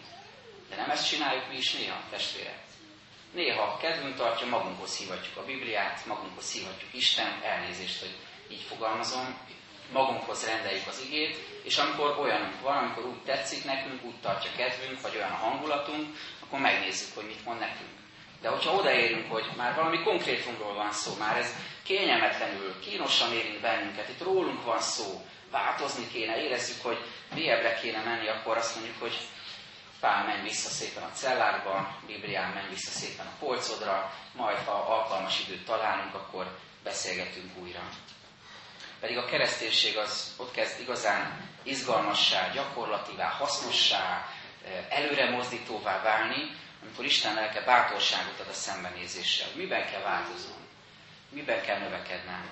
De 0.69 0.75
nem 0.75 0.89
ezt 0.89 1.07
csináljuk 1.07 1.47
mi 1.47 1.57
is 1.57 1.73
néha, 1.73 2.01
testvérek. 2.09 2.59
Néha 3.33 3.77
kedvünk 3.77 4.15
tartja, 4.15 4.47
magunkhoz 4.47 4.97
hívatjuk 4.97 5.37
a 5.37 5.45
Bibliát, 5.45 6.05
magunkhoz 6.05 6.51
hívatjuk 6.51 6.93
Isten, 6.93 7.41
elnézést, 7.43 7.99
hogy 7.99 8.15
így 8.49 8.61
fogalmazom, 8.61 9.37
magunkhoz 9.91 10.45
rendeljük 10.45 10.87
az 10.87 11.01
igét, 11.05 11.37
és 11.63 11.77
amikor 11.77 12.17
olyan 12.19 12.53
van, 12.61 12.77
amikor 12.77 13.05
úgy 13.05 13.23
tetszik 13.25 13.65
nekünk, 13.65 14.03
úgy 14.03 14.19
tartja 14.21 14.51
kedvünk, 14.57 15.01
vagy 15.01 15.15
olyan 15.15 15.31
a 15.31 15.35
hangulatunk, 15.35 16.17
akkor 16.43 16.59
megnézzük, 16.59 17.15
hogy 17.15 17.25
mit 17.25 17.45
mond 17.45 17.59
nekünk. 17.59 17.89
De 18.41 18.49
hogyha 18.49 18.75
odaérünk, 18.75 19.31
hogy 19.31 19.45
már 19.57 19.75
valami 19.75 20.03
konkrétumról 20.03 20.73
van 20.73 20.91
szó, 20.91 21.15
már 21.19 21.37
ez 21.37 21.55
kényelmetlenül, 21.83 22.79
kínosan 22.79 23.33
érint 23.33 23.61
bennünket, 23.61 24.09
itt 24.09 24.23
rólunk 24.23 24.63
van 24.63 24.79
szó, 24.79 25.25
változni 25.51 26.07
kéne, 26.07 26.43
érezzük, 26.43 26.81
hogy 26.83 26.97
mélyebbre 27.33 27.73
kéne 27.73 28.01
menni, 28.03 28.27
akkor 28.27 28.57
azt 28.57 28.75
mondjuk, 28.75 28.99
hogy 28.99 29.17
Pál, 29.99 30.25
menj 30.25 30.41
vissza 30.41 30.69
szépen 30.69 31.03
a 31.03 31.11
cellákba, 31.13 31.97
Biblián 32.05 32.53
menj 32.53 32.67
vissza 32.69 32.91
szépen 32.91 33.25
a 33.25 33.35
polcodra, 33.39 34.13
majd 34.33 34.57
ha 34.57 34.71
alkalmas 34.71 35.39
időt 35.39 35.65
találunk, 35.65 36.13
akkor 36.15 36.57
beszélgetünk 36.83 37.51
újra. 37.57 37.89
Pedig 39.01 39.17
a 39.17 39.25
kereszténység 39.25 39.97
az 39.97 40.33
ott 40.37 40.51
kezd 40.51 40.79
igazán 40.79 41.49
izgalmassá, 41.63 42.51
gyakorlativá, 42.53 43.27
hasznossá, 43.27 44.27
eh, 44.65 44.85
előre 44.89 45.29
mozdítóvá 45.29 46.01
válni, 46.01 46.55
amikor 46.83 47.05
Isten 47.05 47.33
lelke 47.33 47.61
bátorságot 47.61 48.39
ad 48.39 48.47
a 48.47 48.53
szembenézéssel. 48.53 49.47
Miben 49.55 49.89
kell 49.91 50.01
változnom? 50.01 50.67
Miben 51.29 51.61
kell 51.61 51.79
növekednem? 51.79 52.49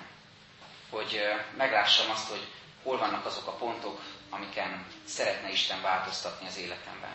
Hogy 0.90 1.14
eh, 1.14 1.44
meglássam 1.56 2.10
azt, 2.10 2.28
hogy 2.28 2.46
hol 2.82 2.98
vannak 2.98 3.26
azok 3.26 3.46
a 3.46 3.52
pontok, 3.52 4.00
amiken 4.30 4.86
szeretne 5.04 5.50
Isten 5.50 5.82
változtatni 5.82 6.46
az 6.46 6.58
életemben. 6.58 7.14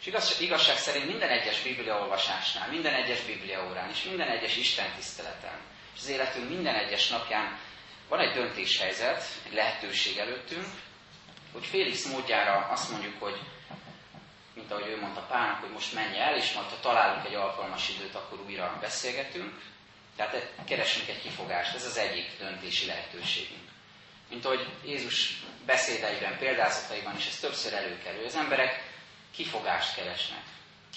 És 0.00 0.06
igaz, 0.06 0.40
igazság 0.40 0.76
szerint 0.76 1.06
minden 1.06 1.28
egyes 1.28 1.62
bibliaolvasásnál, 1.62 2.68
minden 2.68 2.94
egyes 2.94 3.20
bibliaórán 3.20 3.90
és 3.90 4.04
minden 4.04 4.28
egyes 4.28 4.56
Isten 4.56 4.92
tiszteleten, 4.96 5.60
és 5.94 6.00
az 6.00 6.08
életünk 6.08 6.48
minden 6.48 6.74
egyes 6.74 7.08
napján 7.08 7.58
van 8.12 8.20
egy 8.20 8.34
döntéshelyzet, 8.34 9.24
egy 9.46 9.52
lehetőség 9.52 10.18
előttünk, 10.18 10.66
hogy 11.52 11.64
Félix 11.66 12.06
módjára 12.06 12.66
azt 12.70 12.90
mondjuk, 12.90 13.22
hogy 13.22 13.40
mint 14.54 14.70
ahogy 14.70 14.86
ő 14.86 15.00
mondta 15.00 15.20
Pának, 15.20 15.60
hogy 15.60 15.70
most 15.70 15.94
menj 15.94 16.18
el, 16.18 16.36
és 16.36 16.52
majd 16.52 16.68
ha 16.68 16.80
találunk 16.80 17.26
egy 17.26 17.34
alkalmas 17.34 17.88
időt, 17.88 18.14
akkor 18.14 18.40
újra 18.40 18.78
beszélgetünk. 18.80 19.60
Tehát 20.16 20.52
keresünk 20.66 21.08
egy 21.08 21.22
kifogást, 21.22 21.74
ez 21.74 21.84
az 21.84 21.96
egyik 21.96 22.38
döntési 22.38 22.86
lehetőségünk. 22.86 23.68
Mint 24.28 24.44
ahogy 24.44 24.68
Jézus 24.84 25.42
beszédeiben, 25.66 26.38
példázataiban 26.38 27.16
is 27.16 27.26
ez 27.26 27.38
többször 27.38 27.72
előkerül. 27.72 28.24
Az 28.24 28.36
emberek 28.36 28.82
kifogást 29.34 29.94
keresnek, 29.94 30.44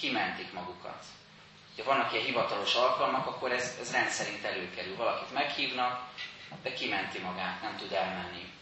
kimentik 0.00 0.52
magukat. 0.52 1.04
Ha 1.76 1.84
vannak 1.84 2.12
ilyen 2.12 2.24
hivatalos 2.24 2.74
alkalmak, 2.74 3.26
akkor 3.26 3.52
ez, 3.52 3.76
ez 3.80 3.92
rendszerint 3.92 4.44
előkerül. 4.44 4.96
Valakit 4.96 5.32
meghívnak, 5.32 6.08
de 6.62 6.72
kimenti 6.72 7.18
magát, 7.18 7.62
nem 7.62 7.76
tud 7.76 7.92
elmenni. 7.92 8.54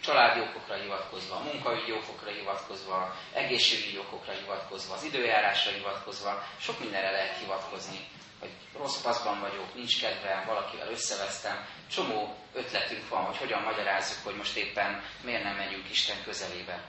Családi 0.00 0.40
okokra 0.40 0.74
hivatkozva, 0.74 1.38
munkaügyi 1.38 1.92
okokra 1.92 2.30
hivatkozva, 2.30 3.16
egészségügyi 3.32 3.98
okokra 3.98 4.32
hivatkozva, 4.32 4.94
az 4.94 5.04
időjárásra 5.04 5.72
hivatkozva, 5.72 6.42
sok 6.60 6.80
mindenre 6.80 7.10
lehet 7.10 7.38
hivatkozni, 7.38 7.98
hogy 8.40 8.50
rossz 8.76 9.02
paszban 9.02 9.40
vagyok, 9.40 9.74
nincs 9.74 10.00
kedvem, 10.00 10.46
valakivel 10.46 10.90
összevesztem. 10.90 11.66
Csomó 11.90 12.36
ötletünk 12.52 13.08
van, 13.08 13.24
hogy 13.24 13.36
hogyan 13.36 13.62
magyarázzuk, 13.62 14.24
hogy 14.24 14.36
most 14.36 14.56
éppen 14.56 15.02
miért 15.22 15.42
nem 15.42 15.56
megyünk 15.56 15.90
Isten 15.90 16.22
közelébe. 16.24 16.80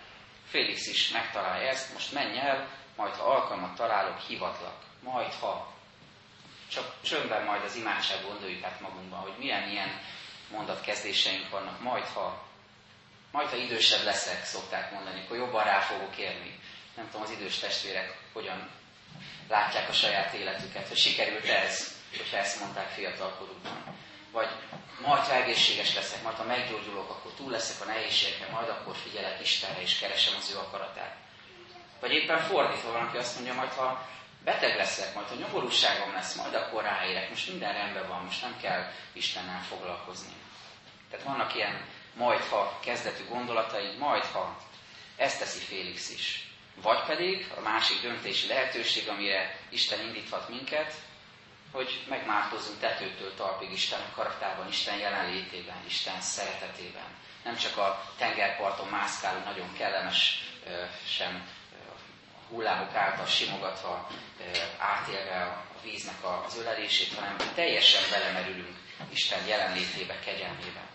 Félix 0.48 0.88
is 0.88 1.10
megtalálja 1.10 1.70
ezt, 1.70 1.94
most 1.94 2.12
menj 2.14 2.38
el, 2.38 2.68
majd 2.96 3.14
ha 3.14 3.32
alkalmat 3.34 3.76
találok, 3.76 4.20
hivatlak. 4.20 4.84
Majd 5.04 5.34
ha. 5.34 5.74
Csak 6.72 6.94
csöndben 7.02 7.44
majd 7.44 7.64
az 7.64 7.76
imádság 7.76 8.24
gondoljuk 8.24 8.64
át 8.64 8.80
magunkban, 8.82 9.20
hogy 9.20 9.34
milyen 9.38 9.70
ilyen 9.70 10.02
mondatkezdéseink 10.56 11.50
vannak, 11.50 11.82
majd 11.82 12.06
ha, 12.06 12.44
majd 13.32 13.50
ha 13.50 13.56
idősebb 13.56 14.04
leszek, 14.04 14.46
szokták 14.46 14.92
mondani, 14.92 15.22
akkor 15.22 15.38
jobban 15.38 15.64
rá 15.64 15.80
fogok 15.80 16.18
érni. 16.18 16.60
Nem 16.96 17.06
tudom, 17.06 17.22
az 17.22 17.32
idős 17.32 17.58
testvérek 17.58 18.18
hogyan 18.34 18.70
látják 19.48 19.90
a 19.90 19.94
saját 19.94 20.34
életüket, 20.34 20.88
hogy 20.88 20.98
sikerült 20.98 21.46
ez, 21.46 21.94
hogyha 22.18 22.38
ezt 22.38 22.60
mondták 22.60 22.90
fiatalkorukban. 22.90 23.84
Vagy 24.32 24.50
majd, 25.02 25.22
ha 25.22 25.34
egészséges 25.34 25.96
leszek, 25.96 26.24
majd, 26.24 26.36
ha 26.36 26.44
meggyógyulok, 26.44 27.10
akkor 27.10 27.32
túl 27.38 27.52
leszek 27.52 27.82
a 27.82 27.92
nehézségeken, 27.92 28.52
majd 28.52 28.70
akkor 28.70 28.96
figyelek 28.96 29.42
Istenre 29.42 29.82
és 29.82 30.00
keresem 30.00 30.34
az 30.38 30.52
ő 30.52 30.58
akaratát. 30.58 31.16
Vagy 32.00 32.12
éppen 32.12 32.40
fordítva 32.40 32.92
van, 32.92 33.08
aki 33.08 33.18
azt 33.18 33.36
mondja, 33.36 33.54
majd 33.54 33.72
ha 33.72 34.08
beteg 34.44 34.76
leszek, 34.76 35.14
majd 35.14 35.28
ha 35.28 35.36
nyomorúságom 35.36 36.14
lesz, 36.14 36.36
majd 36.36 36.54
akkor 36.54 36.84
ráérek, 36.84 37.30
most 37.30 37.50
minden 37.50 37.74
rendben 37.74 38.08
van, 38.08 38.24
most 38.24 38.42
nem 38.42 38.58
kell 38.62 38.92
Istennel 39.14 39.62
foglalkozni. 39.62 40.34
Tehát 41.10 41.26
vannak 41.26 41.56
ilyen 41.56 41.86
majdha 42.14 42.80
kezdetű 42.82 43.26
gondolatai, 43.28 43.96
majdha. 43.98 44.58
Ezt 45.16 45.40
teszi 45.40 45.60
Félix 45.60 46.10
is. 46.10 46.50
Vagy 46.82 47.04
pedig 47.04 47.52
a 47.58 47.60
másik 47.60 48.02
döntési 48.02 48.48
lehetőség, 48.48 49.08
amire 49.10 49.60
Isten 49.70 50.00
indíthat 50.00 50.50
minket, 50.50 50.94
hogy 51.72 52.04
megmártozzunk 52.10 52.80
tetőtől 52.80 53.34
talpig 53.36 53.72
Isten 53.72 54.00
akaratában, 54.12 54.68
Isten 54.68 54.98
jelenlétében, 54.98 55.76
Isten 55.88 56.22
szeretetében. 56.22 57.08
Nem 57.44 57.56
csak 57.56 57.78
a 57.78 58.12
tengerparton 58.18 58.88
mászkáló, 58.88 59.44
nagyon 59.44 59.74
kellemes, 59.78 60.44
sem 61.08 61.48
hullámok 62.50 62.96
által 62.96 63.26
simogatva, 63.26 64.08
átélve 64.78 65.42
a 65.44 65.66
víznek 65.84 66.16
az 66.46 66.58
ölelését, 66.58 67.14
hanem 67.14 67.36
teljesen 67.56 68.02
belemerülünk 68.12 68.78
Isten 69.12 69.46
jelenlétébe, 69.48 70.20
kegyelmébe. 70.20 70.95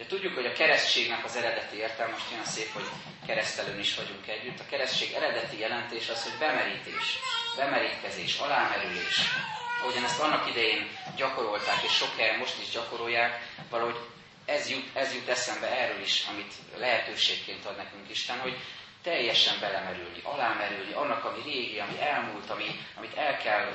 De 0.00 0.06
tudjuk, 0.06 0.34
hogy 0.34 0.46
a 0.46 0.52
keresztségnek 0.52 1.24
az 1.24 1.36
eredeti 1.36 1.76
értelme, 1.76 2.12
most 2.12 2.32
olyan 2.32 2.44
szép, 2.44 2.72
hogy 2.72 2.88
keresztelőn 3.26 3.78
is 3.78 3.94
vagyunk 3.94 4.28
együtt, 4.28 4.60
a 4.60 4.66
keresztség 4.70 5.12
eredeti 5.12 5.58
jelentés 5.58 6.08
az, 6.08 6.22
hogy 6.22 6.38
bemerítés, 6.38 7.18
bemerítkezés, 7.56 8.38
alámerülés. 8.38 9.16
Ahogyan 9.80 10.04
ezt 10.04 10.20
annak 10.20 10.48
idején 10.48 10.88
gyakorolták, 11.16 11.82
és 11.82 11.92
sok 11.92 12.16
helyen 12.16 12.38
most 12.38 12.60
is 12.62 12.70
gyakorolják, 12.70 13.42
valahogy 13.70 13.98
ez 14.44 14.70
jut, 14.70 14.88
ez 14.94 15.14
jut 15.14 15.28
eszembe 15.28 15.78
erről 15.78 16.00
is, 16.00 16.24
amit 16.30 16.52
lehetőségként 16.76 17.66
ad 17.66 17.76
nekünk 17.76 18.10
Isten, 18.10 18.38
hogy 18.38 18.56
teljesen 19.02 19.60
belemerülni, 19.60 20.20
alámerülni, 20.22 20.92
annak, 20.92 21.24
ami 21.24 21.42
régi, 21.44 21.78
ami 21.78 22.00
elmúlt, 22.00 22.50
ami, 22.50 22.80
amit 22.96 23.16
el 23.16 23.36
kell 23.36 23.72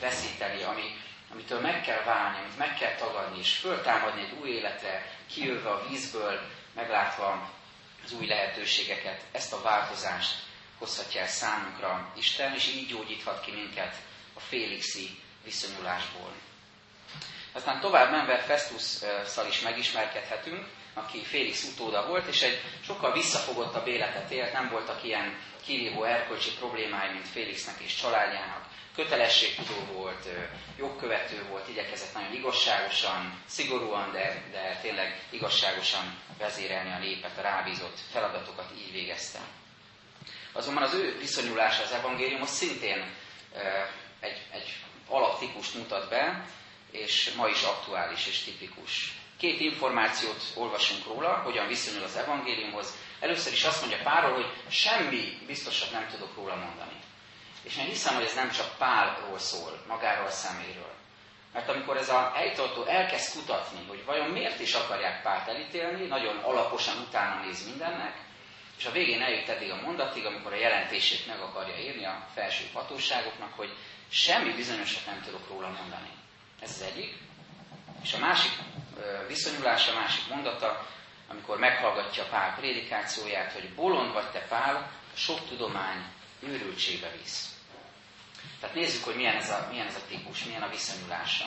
veszíteni, 0.00 0.62
ami, 0.62 0.96
amitől 1.32 1.60
meg 1.60 1.82
kell 1.82 2.02
válni, 2.02 2.38
amit 2.38 2.58
meg 2.58 2.74
kell 2.74 2.94
tagadni, 2.94 3.38
és 3.38 3.56
föltámadni 3.56 4.20
egy 4.20 4.36
új 4.40 4.50
életre, 4.50 5.10
kijövve 5.32 5.70
a 5.70 5.86
vízből, 5.88 6.40
meglátva 6.74 7.50
az 8.04 8.12
új 8.12 8.26
lehetőségeket, 8.26 9.20
ezt 9.32 9.52
a 9.52 9.62
változást 9.62 10.34
hozhatja 10.78 11.20
el 11.20 11.26
számunkra 11.26 12.12
Isten, 12.16 12.54
és 12.54 12.66
így 12.66 12.88
gyógyíthat 12.88 13.40
ki 13.40 13.50
minket 13.50 13.96
a 14.34 14.40
félixi 14.40 15.18
viszonyulásból. 15.44 16.32
Aztán 17.52 17.80
tovább 17.80 18.10
menve 18.10 18.38
Festus-szal 18.38 19.46
is 19.46 19.60
megismerkedhetünk, 19.60 20.66
aki 20.94 21.24
Félix 21.24 21.64
utóda 21.64 22.06
volt, 22.06 22.26
és 22.26 22.42
egy 22.42 22.60
sokkal 22.84 23.12
visszafogottabb 23.12 23.86
életet 23.86 24.30
élt, 24.30 24.52
nem 24.52 24.68
voltak 24.68 25.04
ilyen 25.04 25.38
kirívó 25.64 26.04
erkölcsi 26.04 26.50
problémái, 26.58 27.12
mint 27.12 27.28
Félixnek 27.28 27.80
és 27.80 27.94
családjának. 27.94 28.64
Kötelességtudó 28.94 29.92
volt, 29.92 30.28
jogkövető 30.78 31.46
volt, 31.48 31.68
igyekezett 31.68 32.14
nagyon 32.14 32.32
igazságosan, 32.32 33.42
szigorúan, 33.46 34.12
de, 34.12 34.42
de 34.52 34.78
tényleg 34.82 35.26
igazságosan 35.30 36.18
vezérelni 36.38 36.92
a 36.92 36.98
népet, 36.98 37.38
a 37.38 37.40
rábízott 37.40 37.98
feladatokat 38.10 38.70
így 38.78 38.92
végezte. 38.92 39.38
Azonban 40.52 40.82
az 40.82 40.94
ő 40.94 41.18
viszonyulása 41.18 41.82
az 41.82 41.92
evangéliumhoz 41.92 42.50
szintén 42.50 43.14
egy, 44.20 44.42
egy 44.50 44.76
alaptípust 45.08 45.74
mutat 45.74 46.08
be, 46.08 46.46
és 46.90 47.32
ma 47.36 47.48
is 47.48 47.62
aktuális 47.62 48.26
és 48.26 48.38
tipikus. 48.38 49.12
Két 49.38 49.60
információt 49.60 50.42
olvasunk 50.54 51.06
róla, 51.06 51.28
hogyan 51.28 51.66
viszonyul 51.66 52.04
az 52.04 52.16
evangéliumhoz. 52.16 52.94
Először 53.20 53.52
is 53.52 53.64
azt 53.64 53.80
mondja 53.80 54.02
Pálról, 54.02 54.34
hogy 54.34 54.52
semmi 54.68 55.38
biztosat 55.46 55.90
nem 55.90 56.08
tudok 56.08 56.34
róla 56.36 56.54
mondani. 56.54 57.00
És 57.62 57.76
én 57.76 57.84
hiszem, 57.84 58.14
hogy 58.14 58.24
ez 58.24 58.34
nem 58.34 58.50
csak 58.50 58.76
Pálról 58.78 59.38
szól, 59.38 59.82
magáról 59.88 60.26
a 60.26 60.30
szeméről. 60.30 60.92
Mert 61.52 61.68
amikor 61.68 61.96
ez 61.96 62.08
a 62.08 62.32
helytartó 62.34 62.84
elkezd 62.84 63.32
kutatni, 63.32 63.86
hogy 63.88 64.04
vajon 64.04 64.28
miért 64.28 64.60
is 64.60 64.74
akarják 64.74 65.22
Pált 65.22 65.48
elítélni, 65.48 66.06
nagyon 66.06 66.36
alaposan 66.36 66.98
utána 66.98 67.44
néz 67.44 67.66
mindennek, 67.66 68.14
és 68.78 68.84
a 68.84 68.90
végén 68.92 69.22
eljut 69.22 69.48
eddig 69.48 69.70
a 69.70 69.80
mondatig, 69.80 70.24
amikor 70.26 70.52
a 70.52 70.56
jelentését 70.56 71.26
meg 71.26 71.40
akarja 71.40 71.78
írni 71.78 72.04
a 72.04 72.26
felső 72.34 72.64
hatóságoknak, 72.72 73.52
hogy 73.56 73.76
semmi 74.08 74.52
bizonyosat 74.52 75.06
nem 75.06 75.22
tudok 75.24 75.48
róla 75.48 75.68
mondani. 75.68 76.10
Ez 76.60 76.70
az 76.70 76.82
egyik. 76.82 77.14
És 78.02 78.12
a 78.12 78.18
másik 78.18 78.50
viszonyulása, 79.26 79.92
a 79.92 80.00
másik 80.00 80.28
mondata, 80.28 80.86
amikor 81.28 81.58
meghallgatja 81.58 82.24
Pál 82.24 82.54
prédikációját, 82.56 83.52
hogy 83.52 83.74
bolond 83.74 84.12
vagy 84.12 84.30
te 84.30 84.40
Pál, 84.40 84.90
sok 85.14 85.48
tudomány 85.48 86.04
őrültségbe 86.40 87.10
visz. 87.20 87.51
Tehát 88.60 88.74
nézzük, 88.76 89.04
hogy 89.04 89.14
milyen 89.14 89.36
ez 89.36 89.50
a, 89.50 89.66
milyen 89.70 89.86
ez 89.86 89.94
a 89.94 90.06
típus, 90.08 90.44
milyen 90.44 90.62
a 90.62 90.68
viszonyulása. 90.68 91.44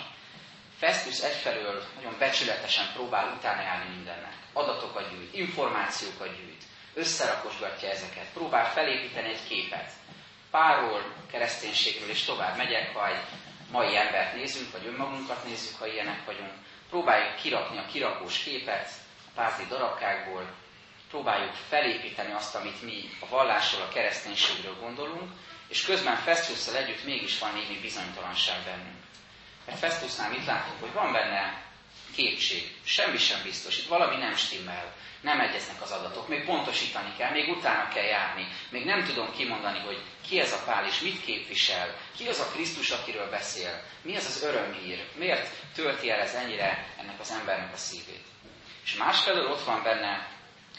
Festus 0.78 1.20
egyfelől 1.20 1.84
nagyon 1.96 2.16
becsületesen 2.20 2.92
próbál 2.94 3.34
utána 3.38 3.62
járni 3.62 3.96
mindennek. 3.96 4.34
Adatokat 4.54 5.10
gyűjt, 5.12 5.34
információkat 5.34 6.36
gyűjt, 6.36 6.64
összerakosgatja 6.94 7.90
ezeket, 7.90 8.26
próbál 8.34 8.72
felépíteni 8.72 9.28
egy 9.30 9.48
képet. 9.48 9.92
Párról, 10.52 11.14
kereszténységről 11.32 12.10
és 12.10 12.24
tovább 12.24 12.58
megyek, 12.58 12.94
ha 12.94 13.08
egy 13.08 13.24
mai 13.72 13.96
embert 13.96 14.36
nézünk, 14.36 14.72
vagy 14.72 14.86
önmagunkat 14.86 15.44
nézzük, 15.46 15.76
ha 15.80 15.88
ilyenek 15.88 16.26
vagyunk. 16.26 16.52
Próbáljuk 16.90 17.36
kirakni 17.36 17.78
a 17.78 17.86
kirakós 17.86 18.38
képet 18.44 18.90
a 19.28 19.32
párti 19.36 19.66
darabkákból, 19.68 20.54
próbáljuk 21.10 21.54
felépíteni 21.70 22.32
azt, 22.34 22.56
amit 22.56 22.82
mi 22.82 23.10
a 23.20 23.28
vallásról, 23.28 23.82
a 23.82 23.88
kereszténységről 23.94 24.80
gondolunk, 24.80 25.32
és 25.68 25.86
közben 25.86 26.16
Festusszal 26.16 26.76
együtt 26.76 27.04
mégis 27.06 27.40
van 27.40 27.54
némi 27.54 27.80
bizonytalanság 27.82 28.64
bennünk. 28.64 29.04
Mert 29.66 29.80
Festusnál 29.80 30.30
mit 30.30 30.46
látunk, 30.46 30.80
hogy 30.80 30.94
van 30.94 31.12
benne 31.12 31.64
kétség, 32.16 32.76
semmi 32.84 33.18
sem 33.18 33.42
biztos, 33.44 33.78
itt 33.78 33.88
valami 33.88 34.16
nem 34.18 34.36
stimmel, 34.36 34.94
nem 35.22 35.40
egyeznek 35.40 35.82
az 35.82 35.92
adatok, 35.92 36.28
még 36.28 36.46
pontosítani 36.46 37.14
kell, 37.18 37.32
még 37.32 37.50
utána 37.50 37.88
kell 37.88 38.04
járni, 38.04 38.48
még 38.70 38.86
nem 38.86 39.04
tudom 39.04 39.32
kimondani, 39.32 39.80
hogy 39.80 40.02
ki 40.28 40.40
ez 40.40 40.52
a 40.54 40.64
Pál 40.66 40.86
és 40.86 41.00
mit 41.00 41.22
képvisel, 41.26 41.96
ki 42.18 42.28
az 42.28 42.40
a 42.40 42.48
Krisztus, 42.54 42.90
akiről 42.90 43.30
beszél, 43.30 43.82
mi 44.02 44.16
ez 44.16 44.26
az 44.26 44.44
örömhír, 44.44 45.06
miért 45.16 45.50
tölti 45.74 46.10
el 46.10 46.20
ez 46.20 46.34
ennyire 46.34 46.88
ennek 47.00 47.20
az 47.20 47.32
embernek 47.32 47.74
a 47.74 47.78
szívét. 47.78 48.24
És 48.84 48.96
másfelől 48.96 49.48
ott 49.52 49.64
van 49.64 49.84
benne, 49.84 50.28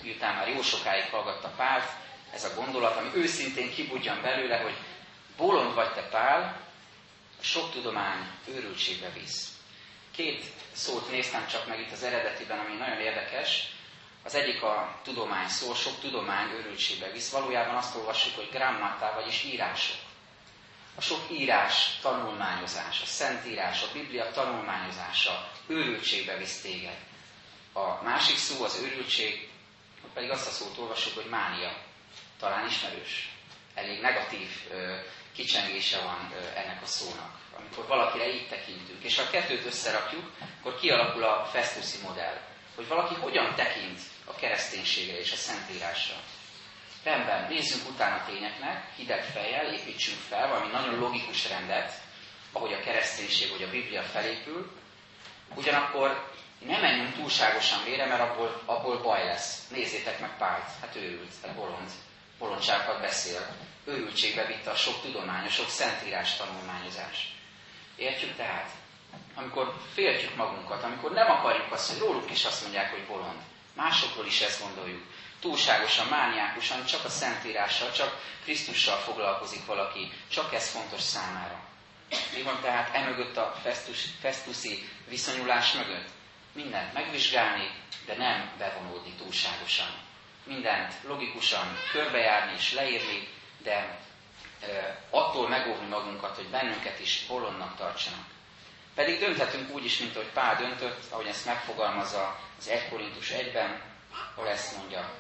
miután 0.02 0.35
már 0.35 0.48
jó 0.48 0.62
sokáig 0.62 1.11
hallgatta 1.11 1.48
Pált, 1.56 1.90
ez 2.32 2.44
a 2.44 2.54
gondolat, 2.54 2.96
ami 2.96 3.09
őszintén 3.14 3.74
kibudjan 3.74 4.22
belőle, 4.22 4.56
hogy 4.56 4.76
bolond 5.37 5.74
vagy 5.74 5.92
te 5.92 6.02
Pál, 6.02 6.61
sok 7.40 7.70
tudomány 7.70 8.30
őrültségbe 8.48 9.09
visz. 9.11 9.50
Két 10.11 10.44
szót 10.72 11.11
néztem 11.11 11.46
csak 11.46 11.66
meg 11.66 11.80
itt 11.80 11.92
az 11.92 12.02
eredetiben, 12.02 12.59
ami 12.59 12.76
nagyon 12.76 13.00
érdekes. 13.00 13.74
Az 14.22 14.35
egyik 14.35 14.62
a 14.62 15.00
tudomány 15.02 15.48
szó, 15.48 15.74
sok 15.74 16.00
tudomány 16.00 16.50
őrültségbe 16.50 17.11
visz. 17.11 17.30
Valójában 17.30 17.74
azt 17.74 17.96
olvassuk, 17.96 18.35
hogy 18.37 18.48
grammatá, 18.52 19.14
vagyis 19.14 19.42
írások. 19.42 19.96
A 20.94 21.00
sok 21.00 21.30
írás 21.30 21.98
tanulmányozás, 22.02 23.02
a 23.02 23.06
szentírás, 23.06 23.82
a 23.82 23.92
Biblia 23.92 24.30
tanulmányozása 24.30 25.50
őrültségbe 25.66 26.37
visz 26.37 26.61
téged. 26.61 26.96
A 27.72 28.02
másik 28.02 28.37
szó, 28.37 28.64
az 28.64 28.80
őrültség, 28.82 29.48
pedig 30.16 30.31
azt 30.31 30.46
a 30.46 30.50
szót 30.50 30.79
olvassuk, 30.79 31.14
hogy 31.14 31.31
mánia. 31.31 31.76
Talán 32.38 32.66
ismerős. 32.66 33.31
Elég 33.74 34.00
negatív 34.00 34.48
kicsengése 35.35 36.02
van 36.02 36.33
ennek 36.55 36.83
a 36.83 36.87
szónak. 36.87 37.38
Amikor 37.59 37.87
valakire 37.87 38.35
így 38.35 38.48
tekintünk. 38.48 39.05
És 39.05 39.16
ha 39.16 39.22
a 39.22 39.31
kettőt 39.31 39.66
összerakjuk, 39.66 40.31
akkor 40.59 40.79
kialakul 40.79 41.24
a 41.24 41.44
Festuszi 41.44 41.98
modell. 42.02 42.40
Hogy 42.74 42.88
valaki 42.88 43.14
hogyan 43.14 43.55
tekint 43.55 44.00
a 44.24 44.35
kereszténységre 44.35 45.18
és 45.18 45.33
a 45.33 45.37
szentírásra. 45.37 46.16
Rendben, 47.05 47.48
nézzünk 47.48 47.88
utána 47.88 48.24
tényeknek, 48.24 48.94
hideg 48.96 49.24
fejjel, 49.24 49.72
építsünk 49.72 50.18
fel 50.29 50.48
valami 50.48 50.70
nagyon 50.72 50.98
logikus 50.98 51.48
rendet, 51.48 51.92
ahogy 52.52 52.72
a 52.72 52.81
kereszténység, 52.81 53.50
vagy 53.50 53.62
a 53.62 53.70
Biblia 53.70 54.02
felépül, 54.02 54.70
ugyanakkor 55.55 56.31
ne 56.59 56.81
menjünk 56.81 57.14
túlságosan 57.14 57.83
mélyre, 57.85 58.07
mert 58.07 58.21
abból, 58.21 58.62
abból 58.64 58.99
baj 59.03 59.25
lesz. 59.25 59.69
Nézzétek 59.71 60.21
meg 60.21 60.37
Pált, 60.37 60.69
hát 60.81 60.97
ő 60.97 61.01
ült, 61.11 61.33
hát 61.42 61.55
bolond, 61.55 61.90
bolondságokat 62.38 63.01
beszél. 63.01 63.47
Őrültségbe 63.85 64.47
vitte 64.47 64.71
a 64.71 64.75
sok 64.75 65.01
tudomány, 65.01 65.47
a 65.47 65.51
sok 65.51 65.69
szentírás 65.69 66.37
tanulmányozás. 66.37 67.35
Értjük 67.97 68.37
tehát? 68.37 68.71
Amikor 69.35 69.75
féltjük 69.95 70.37
magunkat, 70.37 70.83
amikor 70.83 71.12
nem 71.12 71.31
akarjuk 71.31 71.73
azt, 71.73 71.90
hogy 71.90 71.99
róluk 71.99 72.31
is 72.31 72.45
azt 72.45 72.62
mondják, 72.62 72.90
hogy 72.90 73.07
bolond. 73.07 73.38
Másokról 73.75 74.27
is 74.27 74.40
ezt 74.40 74.62
gondoljuk. 74.62 75.03
Túlságosan, 75.40 76.07
mániákusan, 76.07 76.85
csak 76.85 77.05
a 77.05 77.09
Szentírással, 77.09 77.92
csak 77.92 78.21
Krisztussal 78.42 78.97
foglalkozik 78.97 79.66
valaki, 79.66 80.12
csak 80.29 80.55
ez 80.55 80.69
fontos 80.69 81.01
számára. 81.01 81.61
Mi 82.37 82.42
van 82.42 82.61
tehát 82.62 82.95
emögött 82.95 83.37
a 83.37 83.57
festus, 83.62 84.05
festuszi 84.21 84.88
viszonyulás 85.09 85.73
mögött? 85.73 86.09
Mindent 86.57 86.92
megvizsgálni, 86.92 87.71
de 88.07 88.16
nem 88.16 88.53
bevonódni 88.59 89.12
túlságosan. 89.12 89.88
Mindent 90.45 90.95
logikusan 91.03 91.79
körbejárni 91.92 92.53
és 92.57 92.73
leírni, 92.73 93.29
de 93.62 93.99
attól 95.11 95.49
megóvni 95.49 95.88
magunkat, 95.88 96.37
hogy 96.37 96.49
bennünket 96.49 97.01
is 97.01 97.25
bolondnak 97.29 97.77
tartsanak. 97.77 98.25
Pedig 98.95 99.19
dönthetünk 99.19 99.71
úgy 99.75 99.85
is, 99.85 99.99
mint 99.99 100.16
ahogy 100.16 100.31
Pál 100.33 100.57
döntött, 100.57 101.12
ahogy 101.12 101.27
ezt 101.27 101.47
megfogalmazza 101.47 102.40
az 102.59 102.69
1 102.69 102.88
Korintus 102.88 103.31
1-ben, 103.31 103.83
ahol 104.35 104.49
ezt 104.49 104.77
mondja. 104.77 105.12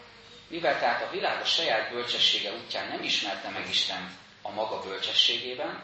Mivel 0.48 0.78
tehát 0.78 1.02
a 1.02 1.10
világ 1.10 1.40
a 1.40 1.44
saját 1.44 1.90
bölcsessége 1.90 2.52
útján 2.52 2.88
nem 2.88 3.02
ismerte 3.02 3.48
meg 3.48 3.68
Istent 3.68 4.10
a 4.42 4.50
maga 4.50 4.80
bölcsességében, 4.80 5.82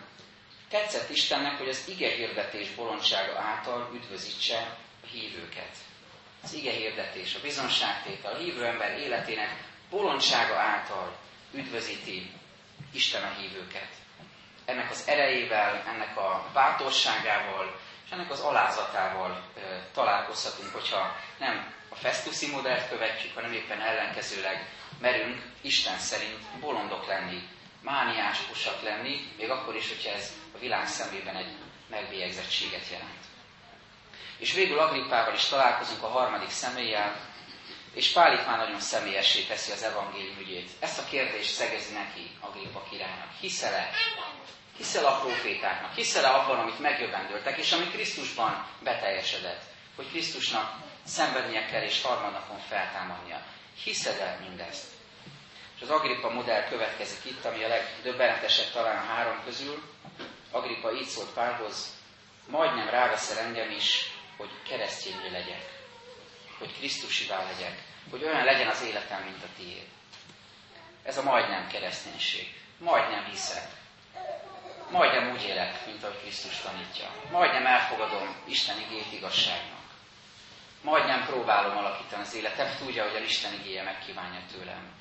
Tetszett 0.72 1.10
Istennek, 1.10 1.58
hogy 1.58 1.68
az 1.68 1.84
ige 1.88 2.10
hirdetés 2.10 2.70
bolondsága 2.74 3.38
által 3.38 3.90
üdvözítse 3.94 4.76
hívőket. 5.12 5.76
Az 6.42 6.52
ige 6.52 6.70
hirdetés, 6.72 7.34
a 7.34 7.40
bizonságtétel, 7.40 8.32
a 8.32 8.36
hívő 8.38 8.64
ember 8.66 8.98
életének 8.98 9.56
bolondsága 9.90 10.54
által 10.58 11.16
üdvözíti 11.54 12.30
Isten 12.92 13.22
a 13.22 13.34
hívőket. 13.40 13.88
Ennek 14.64 14.90
az 14.90 15.02
erejével, 15.08 15.84
ennek 15.94 16.16
a 16.16 16.50
bátorságával, 16.52 17.80
és 18.06 18.10
ennek 18.10 18.30
az 18.30 18.40
alázatával 18.40 19.30
e, 19.56 19.60
találkozhatunk, 19.94 20.72
hogyha 20.72 21.16
nem 21.38 21.72
a 21.88 21.94
Festuszi 21.94 22.50
modellt 22.50 22.88
követjük, 22.88 23.34
hanem 23.34 23.52
éppen 23.52 23.80
ellenkezőleg 23.80 24.68
merünk 25.00 25.42
Isten 25.60 25.98
szerint 25.98 26.38
bolondok 26.60 27.06
lenni, 27.06 27.48
mániáskosak 27.80 28.82
lenni, 28.82 29.32
még 29.38 29.50
akkor 29.50 29.76
is, 29.76 29.88
hogyha 29.88 30.10
ez 30.10 30.32
a 30.54 30.58
világ 30.58 30.86
szemében 30.86 31.36
egy 31.36 31.52
megbélyegzettséget 31.90 32.88
jelent. 32.90 33.31
És 34.42 34.52
végül 34.52 34.78
Agrippával 34.78 35.34
is 35.34 35.44
találkozunk 35.44 36.02
a 36.02 36.08
harmadik 36.08 36.50
személlyel, 36.50 37.16
és 37.94 38.12
Pál 38.12 38.32
itt 38.32 38.46
már 38.46 38.58
nagyon 38.58 38.80
személyessé 38.80 39.42
teszi 39.42 39.72
az 39.72 39.82
evangélium 39.82 40.38
ügyét. 40.38 40.70
Ezt 40.80 40.98
a 40.98 41.04
kérdést 41.04 41.54
szegezi 41.54 41.92
neki 41.92 42.30
Agrippa 42.40 42.82
királynak. 42.90 43.28
Hiszel-e? 43.40 43.90
Hiszel 44.76 45.04
a 45.06 45.18
profétáknak? 45.20 45.94
Hiszel-e 45.94 46.34
abban, 46.34 46.58
amit 46.58 46.78
megjövendöltek, 46.78 47.58
és 47.58 47.72
ami 47.72 47.84
Krisztusban 47.88 48.66
beteljesedett? 48.80 49.62
Hogy 49.96 50.08
Krisztusnak 50.08 50.72
szenvednie 51.04 51.66
kell, 51.66 51.82
és 51.82 52.02
harmadnapon 52.02 52.58
feltámadnia. 52.58 53.42
Hiszed-e 53.84 54.38
mindezt? 54.48 54.84
És 55.76 55.82
az 55.82 55.90
Agrippa 55.90 56.30
modell 56.30 56.68
következik 56.68 57.24
itt, 57.24 57.44
ami 57.44 57.64
a 57.64 57.68
legdöbbenetesebb 57.68 58.72
talán 58.72 58.96
a 58.96 59.12
három 59.12 59.42
közül. 59.44 59.82
Agrippa 60.50 60.92
így 60.92 61.06
szólt 61.08 61.30
Pálhoz, 61.30 61.96
majdnem 62.46 62.88
ráveszel 62.88 63.38
engem 63.38 63.70
is, 63.70 64.11
hogy 64.42 64.62
keresztényé 64.68 65.28
legyek, 65.28 65.62
hogy 66.58 66.76
Krisztusivá 66.76 67.42
legyek, 67.42 67.82
hogy 68.10 68.24
olyan 68.24 68.44
legyen 68.44 68.68
az 68.68 68.82
életem, 68.82 69.22
mint 69.22 69.42
a 69.42 69.48
tiéd. 69.56 69.86
Ez 71.02 71.18
a 71.18 71.22
majdnem 71.22 71.68
kereszténység. 71.68 72.60
Majdnem 72.78 73.24
hiszek. 73.24 73.68
Majdnem 74.90 75.30
úgy 75.32 75.42
élek, 75.42 75.86
mint 75.86 76.02
ahogy 76.02 76.20
Krisztus 76.20 76.56
tanítja. 76.56 77.10
Majdnem 77.30 77.66
elfogadom 77.66 78.36
Isten 78.44 78.80
igét 78.80 79.12
igazságnak. 79.12 79.80
Majdnem 80.82 81.24
próbálom 81.24 81.76
alakítani 81.76 82.22
az 82.22 82.34
életemet 82.34 82.80
úgy, 82.86 82.98
ahogyan 82.98 83.22
Isten 83.22 83.52
igéje 83.52 83.82
megkívánja 83.82 84.40
tőlem. 84.52 84.92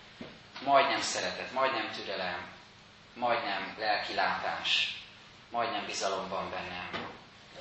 Majdnem 0.64 1.02
szeretet, 1.02 1.52
majdnem 1.52 1.92
türelem, 1.92 2.52
majdnem 3.14 3.76
lelki 3.80 4.14
látás, 4.14 4.96
majdnem 5.50 5.86
bizalom 5.86 6.30
van 6.30 6.50
bennem, 6.50 7.12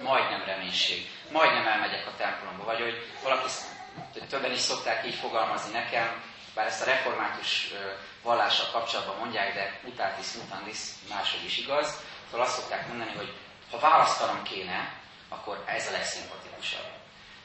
majdnem 0.03 0.45
reménység, 0.45 1.11
majdnem 1.31 1.67
elmegyek 1.67 2.07
a 2.07 2.17
templomba, 2.17 2.65
vagy 2.65 2.81
hogy 2.81 3.07
valaki, 3.23 3.49
többen 4.29 4.53
is 4.53 4.61
szokták 4.61 5.07
így 5.07 5.15
fogalmazni 5.15 5.73
nekem, 5.73 6.23
bár 6.55 6.67
ezt 6.67 6.83
a 6.83 6.85
református 6.85 7.71
vallással 8.23 8.71
kapcsolatban 8.73 9.17
mondják, 9.17 9.55
de 9.55 9.81
mutatis 9.85 10.33
mutandis 10.33 10.79
máshogy 11.09 11.45
is 11.45 11.59
igaz, 11.59 11.95
szóval 12.31 12.47
azt 12.47 12.59
szokták 12.59 12.87
mondani, 12.89 13.13
hogy 13.17 13.33
ha 13.71 13.79
választanom 13.79 14.43
kéne, 14.43 14.93
akkor 15.29 15.63
ez 15.67 15.89
a 15.89 15.91
legszimpatikusabb. 15.91 16.89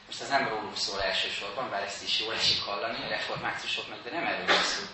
Most 0.06 0.20
ez 0.20 0.28
nem 0.28 0.48
róluk 0.48 0.76
szól 0.76 1.02
elsősorban, 1.02 1.70
bár 1.70 1.82
ezt 1.82 2.02
is 2.02 2.20
jól 2.20 2.34
esik 2.34 2.62
hallani 2.62 3.04
a 3.04 3.08
reformátusoknak, 3.08 4.02
de 4.02 4.10
nem 4.10 4.26
erről 4.26 4.46
szól. 4.46 4.86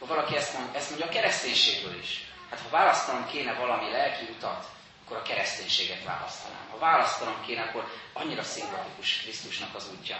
Ha 0.00 0.06
valaki 0.06 0.36
ezt, 0.36 0.52
mond, 0.52 0.74
ezt 0.74 0.88
mondja 0.88 1.06
a 1.06 1.10
kereszténységből 1.10 1.98
is. 1.98 2.24
Hát 2.50 2.60
ha 2.60 2.68
választanom 2.68 3.26
kéne 3.26 3.52
valami 3.52 3.90
lelki 3.90 4.24
utat, 4.24 4.66
akkor 5.06 5.18
a 5.18 5.22
kereszténységet 5.22 6.04
választanám. 6.04 6.66
Ha 6.70 6.78
választanom 6.78 7.42
kéne, 7.46 7.62
akkor 7.62 7.88
annyira 8.12 8.42
szimpatikus 8.42 9.20
Krisztusnak 9.20 9.74
az 9.74 9.90
útja. 9.98 10.16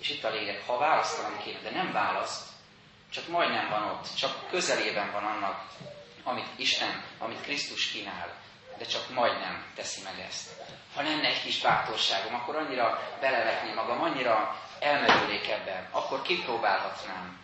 És 0.00 0.10
itt 0.10 0.24
a 0.24 0.30
lényeg, 0.30 0.62
ha 0.66 0.78
választanom 0.78 1.38
kéne, 1.38 1.58
de 1.58 1.70
nem 1.70 1.92
választ, 1.92 2.48
csak 3.10 3.28
majdnem 3.28 3.68
van 3.68 3.82
ott, 3.82 4.14
csak 4.16 4.48
közelében 4.50 5.12
van 5.12 5.24
annak, 5.24 5.64
amit 6.22 6.46
Isten, 6.56 7.04
amit 7.18 7.40
Krisztus 7.40 7.90
kínál, 7.90 8.34
de 8.78 8.84
csak 8.84 9.10
majdnem 9.10 9.64
teszi 9.74 10.02
meg 10.02 10.20
ezt. 10.28 10.50
Ha 10.94 11.02
lenne 11.02 11.28
egy 11.28 11.42
kis 11.42 11.60
bátorságom, 11.60 12.34
akkor 12.34 12.56
annyira 12.56 13.16
belevetném 13.20 13.74
magam, 13.74 14.02
annyira 14.02 14.60
elmerülnék 14.80 15.48
ebben, 15.48 15.88
akkor 15.90 16.22
kipróbálhatnám. 16.22 17.38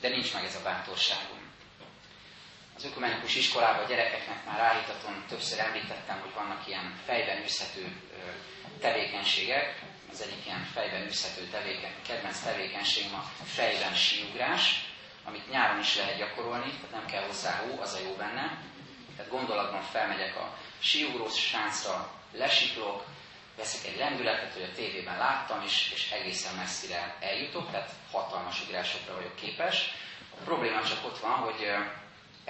De 0.00 0.08
nincs 0.08 0.34
meg 0.34 0.44
ez 0.44 0.54
a 0.54 0.62
bátorságom. 0.62 1.39
Az 2.80 2.86
ökumenikus 2.86 3.34
iskolában 3.36 3.84
a 3.84 3.88
gyerekeknek 3.88 4.44
már 4.44 4.60
állítatom, 4.60 5.24
többször 5.28 5.58
említettem, 5.58 6.20
hogy 6.20 6.34
vannak 6.34 6.66
ilyen 6.66 6.94
fejben 7.04 7.42
űzhető 7.42 7.92
tevékenységek. 8.80 9.82
Az 10.12 10.20
egyik 10.20 10.46
ilyen 10.46 10.64
fejben 10.74 11.06
űzhető 11.06 11.42
tevéken, 11.50 11.90
kedvenc 12.06 12.40
tevékenységem 12.40 13.14
a 13.14 13.44
fejben 13.44 13.94
síugrás, 13.94 14.84
amit 15.24 15.50
nyáron 15.50 15.78
is 15.78 15.96
lehet 15.96 16.16
gyakorolni, 16.16 16.70
tehát 16.70 16.90
nem 16.90 17.06
kell 17.06 17.22
hozzá 17.26 17.56
hó, 17.56 17.80
az 17.80 17.94
a 17.94 18.02
jó 18.04 18.14
benne. 18.14 18.58
Tehát 19.16 19.30
gondolatban 19.30 19.82
felmegyek 19.82 20.36
a 20.36 20.56
síugrós 20.78 21.48
sáncra, 21.48 22.12
lesiklok, 22.32 23.04
veszek 23.56 23.92
egy 23.92 23.98
lendületet, 23.98 24.52
hogy 24.52 24.62
a 24.72 24.74
tévében 24.74 25.18
láttam, 25.18 25.62
és, 25.64 25.90
és 25.94 26.10
egészen 26.10 26.54
messzire 26.54 27.16
eljutok, 27.20 27.70
tehát 27.70 27.90
hatalmas 28.10 28.62
ugrásokra 28.62 29.14
vagyok 29.14 29.36
képes. 29.36 29.90
A 30.40 30.42
probléma 30.44 30.82
csak 30.82 31.04
ott 31.04 31.18
van, 31.18 31.32
hogy 31.36 31.66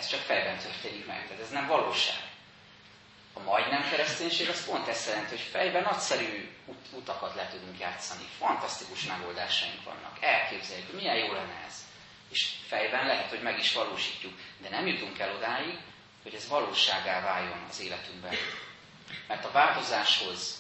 ez 0.00 0.06
csak 0.06 0.20
fejben 0.20 0.58
történik 0.58 1.06
meg, 1.06 1.26
tehát 1.26 1.42
ez 1.42 1.50
nem 1.50 1.66
valóság. 1.66 2.28
A 3.32 3.40
majdnem 3.40 3.88
kereszténység 3.90 4.48
az 4.48 4.64
pont 4.64 4.88
ezt 4.88 5.06
jelenti, 5.08 5.28
hogy 5.30 5.40
fejben 5.50 5.82
nagyszerű 5.82 6.48
ut- 6.66 6.86
utakat 6.92 7.34
le 7.34 7.48
tudunk 7.48 7.78
játszani. 7.78 8.24
Fantasztikus 8.38 9.04
megoldásaink 9.04 9.84
vannak. 9.84 10.18
Elképzeljük, 10.20 10.92
milyen 10.92 11.16
jó 11.16 11.32
lenne 11.32 11.62
ez. 11.66 11.74
És 12.30 12.50
fejben 12.66 13.06
lehet, 13.06 13.28
hogy 13.30 13.42
meg 13.42 13.58
is 13.58 13.72
valósítjuk. 13.72 14.32
De 14.58 14.68
nem 14.68 14.86
jutunk 14.86 15.18
el 15.18 15.34
odáig, 15.34 15.78
hogy 16.22 16.34
ez 16.34 16.48
valóságá 16.48 17.20
váljon 17.20 17.66
az 17.68 17.80
életünkben. 17.80 18.34
Mert 19.28 19.44
a 19.44 19.50
változáshoz, 19.50 20.58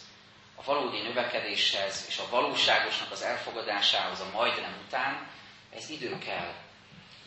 a 0.54 0.62
valódi 0.62 1.00
növekedéshez 1.02 2.04
és 2.08 2.18
a 2.18 2.28
valóságosnak 2.30 3.10
az 3.10 3.22
elfogadásához 3.22 4.20
a 4.20 4.30
majdnem 4.32 4.76
után 4.86 5.28
ez 5.74 5.90
idő 5.90 6.18
kell. 6.18 6.52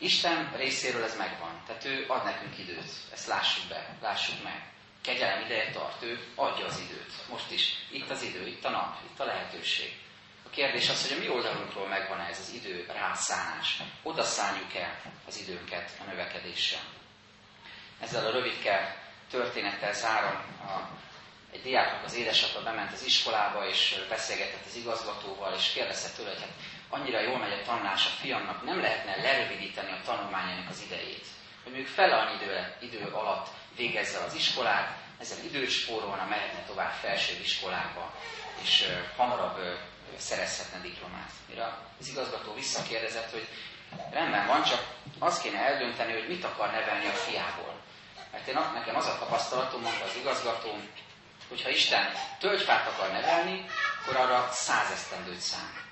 Isten 0.04 0.52
részéről 0.56 1.04
ez 1.04 1.16
megvan. 1.16 1.62
Tehát 1.66 1.84
ő 1.84 2.04
ad 2.08 2.24
nekünk 2.24 2.58
időt. 2.58 2.90
Ezt 3.12 3.26
lássuk 3.26 3.68
be, 3.68 3.96
lássuk 4.02 4.42
meg. 4.42 4.72
Kegyelem 5.02 5.44
ideje 5.44 5.70
tart, 5.70 6.02
ő 6.02 6.26
adja 6.34 6.66
az 6.66 6.78
időt. 6.78 7.12
Most 7.28 7.50
is. 7.50 7.74
Itt 7.90 8.10
az 8.10 8.22
idő, 8.22 8.46
itt 8.46 8.64
a 8.64 8.70
nap, 8.70 8.96
itt 9.12 9.20
a 9.20 9.24
lehetőség. 9.24 9.92
A 10.46 10.50
kérdés 10.50 10.88
az, 10.88 11.08
hogy 11.08 11.16
a 11.16 11.20
mi 11.20 11.28
oldalunkról 11.28 11.88
megvan 11.88 12.20
ez 12.20 12.38
az 12.40 12.52
idő 12.54 12.86
rászánás. 12.94 13.82
Oda 14.02 14.22
szálljuk 14.22 14.74
el 14.74 15.00
az 15.26 15.38
időnket 15.40 15.90
a 16.00 16.10
növekedéssel. 16.10 16.82
Ezzel 18.00 18.26
a 18.26 18.30
rövidke 18.30 19.02
történettel 19.30 19.92
zárom. 19.92 20.36
A, 20.66 20.88
egy 21.52 21.62
diáknak 21.62 22.04
az 22.04 22.14
édesapja 22.14 22.62
bement 22.62 22.92
az 22.92 23.04
iskolába, 23.04 23.68
és 23.68 24.04
beszélgetett 24.08 24.66
az 24.66 24.76
igazgatóval, 24.76 25.54
és 25.54 25.72
kérdezte 25.72 26.08
tőle, 26.16 26.30
hogy 26.30 26.40
hát 26.40 26.50
annyira 26.88 27.20
jól 27.20 27.38
megy 27.38 27.52
a 27.52 27.62
tanulás 27.62 28.06
a 28.06 28.20
fiamnak, 28.20 28.64
nem 28.64 28.80
lehetne 28.80 29.16
lerövidíteni 29.16 29.90
a 29.90 30.00
tanulmányának 30.04 30.70
az 30.70 30.82
idejét. 30.86 31.26
Hogy 31.64 31.88
fele 31.94 32.16
annyi 32.16 32.42
idő, 32.42 32.74
idő 32.80 33.10
alatt 33.12 33.48
végezze 33.76 34.18
az 34.18 34.34
iskolát, 34.34 34.96
ezzel 35.20 35.44
időt 35.44 35.70
spórolna, 35.70 36.24
mehetne 36.24 36.62
tovább 36.66 36.92
felső 36.92 37.34
iskolába, 37.42 38.14
és 38.62 38.84
hamarabb 39.16 39.58
uh, 39.58 39.72
szerezhetne 40.16 40.80
diplomát. 40.80 41.30
Mire 41.48 41.78
az 42.00 42.08
igazgató 42.08 42.54
visszakérdezett, 42.54 43.30
hogy 43.30 43.48
rendben 44.10 44.46
van, 44.46 44.62
csak 44.62 44.86
azt 45.18 45.42
kéne 45.42 45.58
eldönteni, 45.58 46.12
hogy 46.12 46.28
mit 46.28 46.44
akar 46.44 46.70
nevelni 46.70 47.06
a 47.06 47.12
fiából. 47.12 47.74
Mert 48.32 48.48
én, 48.48 48.58
nekem 48.74 48.96
az 48.96 49.06
a 49.06 49.18
tapasztalatom, 49.18 49.80
mondta 49.80 50.04
az 50.04 50.16
igazgató, 50.20 50.78
hogy 51.48 51.62
ha 51.62 51.68
Isten 51.68 52.12
tölgyfát 52.38 52.88
akar 52.88 53.10
nevelni, 53.10 53.66
akkor 54.02 54.16
arra 54.16 54.48
száz 54.52 54.90
esztendőt 54.90 55.40
szám. 55.40 55.82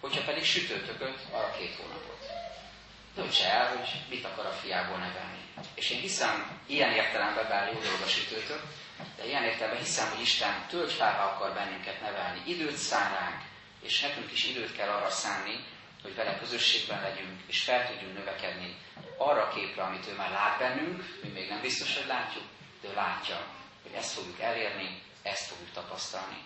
Hogyha 0.00 0.24
pedig 0.24 0.44
sütőtököt, 0.44 1.18
arra 1.30 1.50
két 1.58 1.74
hónapot. 1.74 2.20
Döntse 3.14 3.50
el, 3.50 3.76
hogy 3.76 3.88
mit 4.08 4.24
akar 4.24 4.46
a 4.46 4.50
fiából 4.52 4.96
nevelni. 4.98 5.38
És 5.74 5.90
én 5.90 6.00
hiszem, 6.00 6.60
ilyen 6.66 6.92
értelemben 6.92 7.48
bár 7.48 7.72
jó 7.72 7.78
dolog 7.80 8.00
a 8.04 8.08
sütőtök, 8.08 8.62
de 9.16 9.26
ilyen 9.26 9.44
értelemben 9.44 9.82
hiszem, 9.82 10.10
hogy 10.10 10.20
Isten 10.20 10.66
tölgyfára 10.68 11.22
akar 11.24 11.52
bennünket 11.54 12.00
nevelni. 12.00 12.42
Időt 12.46 12.76
szán 12.76 13.12
ránk, 13.14 13.42
és 13.82 14.00
nekünk 14.00 14.32
is 14.32 14.44
időt 14.44 14.76
kell 14.76 14.88
arra 14.88 15.10
szánni, 15.10 15.64
hogy 16.02 16.14
vele 16.14 16.38
közösségben 16.38 17.02
legyünk, 17.02 17.40
és 17.46 17.62
fel 17.62 17.86
tudjunk 17.86 18.14
növekedni 18.14 18.76
arra 19.16 19.42
a 19.42 19.48
képre, 19.48 19.82
amit 19.82 20.06
ő 20.06 20.14
már 20.14 20.30
lát 20.30 20.58
bennünk, 20.58 21.18
mi 21.22 21.28
még 21.28 21.48
nem 21.48 21.60
biztos, 21.60 21.96
hogy 21.96 22.06
látjuk, 22.06 22.44
de 22.80 22.88
ő 22.88 22.94
látja, 22.94 23.46
hogy 23.82 23.92
ezt 23.92 24.12
fogjuk 24.12 24.40
elérni, 24.40 25.02
ezt 25.22 25.46
fogjuk 25.46 25.70
tapasztalni. 25.72 26.42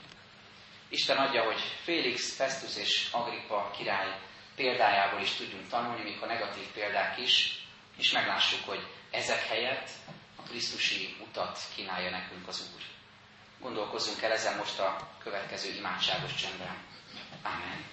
Isten 0.93 1.17
adja, 1.17 1.45
hogy 1.45 1.61
Félix, 1.83 2.35
Festus 2.35 2.77
és 2.77 3.09
Agrippa 3.11 3.71
király 3.77 4.19
példájából 4.55 5.21
is 5.21 5.31
tudjunk 5.31 5.69
tanulni, 5.69 6.03
mikor 6.03 6.29
negatív 6.29 6.67
példák 6.75 7.19
is, 7.19 7.65
és 7.97 8.13
meglássuk, 8.13 8.65
hogy 8.69 8.87
ezek 9.11 9.47
helyett 9.47 9.89
a 10.37 10.43
Krisztusi 10.43 11.17
utat 11.29 11.59
kínálja 11.75 12.11
nekünk 12.11 12.49
az 12.49 12.71
Úr. 12.75 12.83
Gondolkozzunk 13.61 14.23
el 14.23 14.33
ezen 14.33 14.57
most 14.57 14.79
a 14.79 15.09
következő 15.23 15.75
imádságos 15.75 16.35
csendben. 16.35 16.77
Amen. 17.43 17.85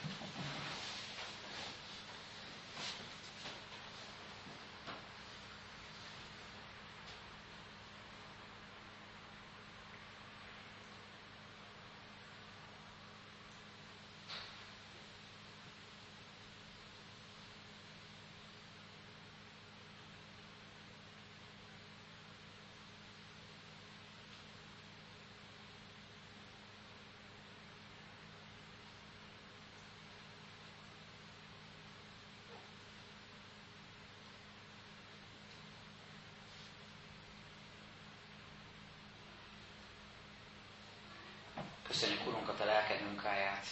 Köszönjük, 42.00 42.28
Urunkat, 42.28 42.60
a 42.60 42.66
lelked 42.66 43.02
munkáját, 43.02 43.66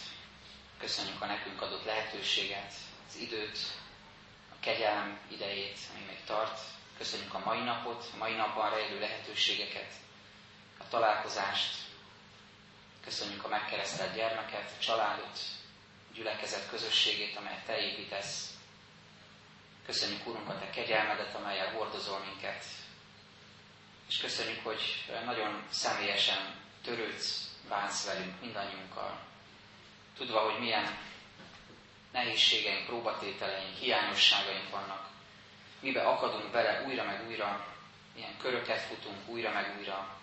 köszönjük 0.78 1.22
a 1.22 1.26
nekünk 1.26 1.62
adott 1.62 1.84
lehetőséget, 1.84 2.72
az 3.08 3.16
időt, 3.16 3.58
a 4.52 4.54
kegyelem 4.60 5.18
idejét, 5.30 5.78
ami 5.94 6.04
még 6.06 6.24
tart. 6.24 6.60
Köszönjük 6.98 7.34
a 7.34 7.42
mai 7.44 7.60
napot, 7.60 8.04
a 8.14 8.16
mai 8.16 8.34
napban 8.34 8.70
rejlő 8.70 9.00
lehetőségeket, 9.00 9.92
a 10.78 10.88
találkozást. 10.88 11.74
Köszönjük 13.04 13.44
a 13.44 13.48
megkeresztelt 13.48 14.14
gyermeket, 14.14 14.70
a 14.78 14.82
családot, 14.82 15.38
a 16.10 16.14
gyülekezet 16.14 16.68
közösségét, 16.68 17.36
amelyet 17.36 17.64
Te 17.64 17.78
építesz. 17.78 18.50
Köszönjük, 19.84 20.26
Urunk, 20.26 20.48
a 20.48 20.58
Te 20.58 20.70
kegyelmedet, 20.70 21.34
amelyel 21.34 21.72
hordozol 21.72 22.18
minket. 22.18 22.64
És 24.08 24.18
köszönjük, 24.18 24.64
hogy 24.64 25.04
nagyon 25.24 25.66
személyesen 25.70 26.64
törődsz 26.86 27.50
bánsz 27.68 28.06
velünk, 28.06 28.40
mindannyiunkkal. 28.40 29.18
Tudva, 30.16 30.38
hogy 30.40 30.60
milyen 30.60 30.98
nehézségeink, 32.12 32.86
próbatételeink, 32.86 33.76
hiányosságaink 33.76 34.70
vannak. 34.70 35.08
Mibe 35.80 36.02
akadunk 36.02 36.50
bele 36.50 36.82
újra 36.86 37.04
meg 37.04 37.26
újra, 37.26 37.66
milyen 38.14 38.36
köröket 38.38 38.80
futunk 38.80 39.28
újra 39.28 39.52
meg 39.52 39.76
újra, 39.78 40.16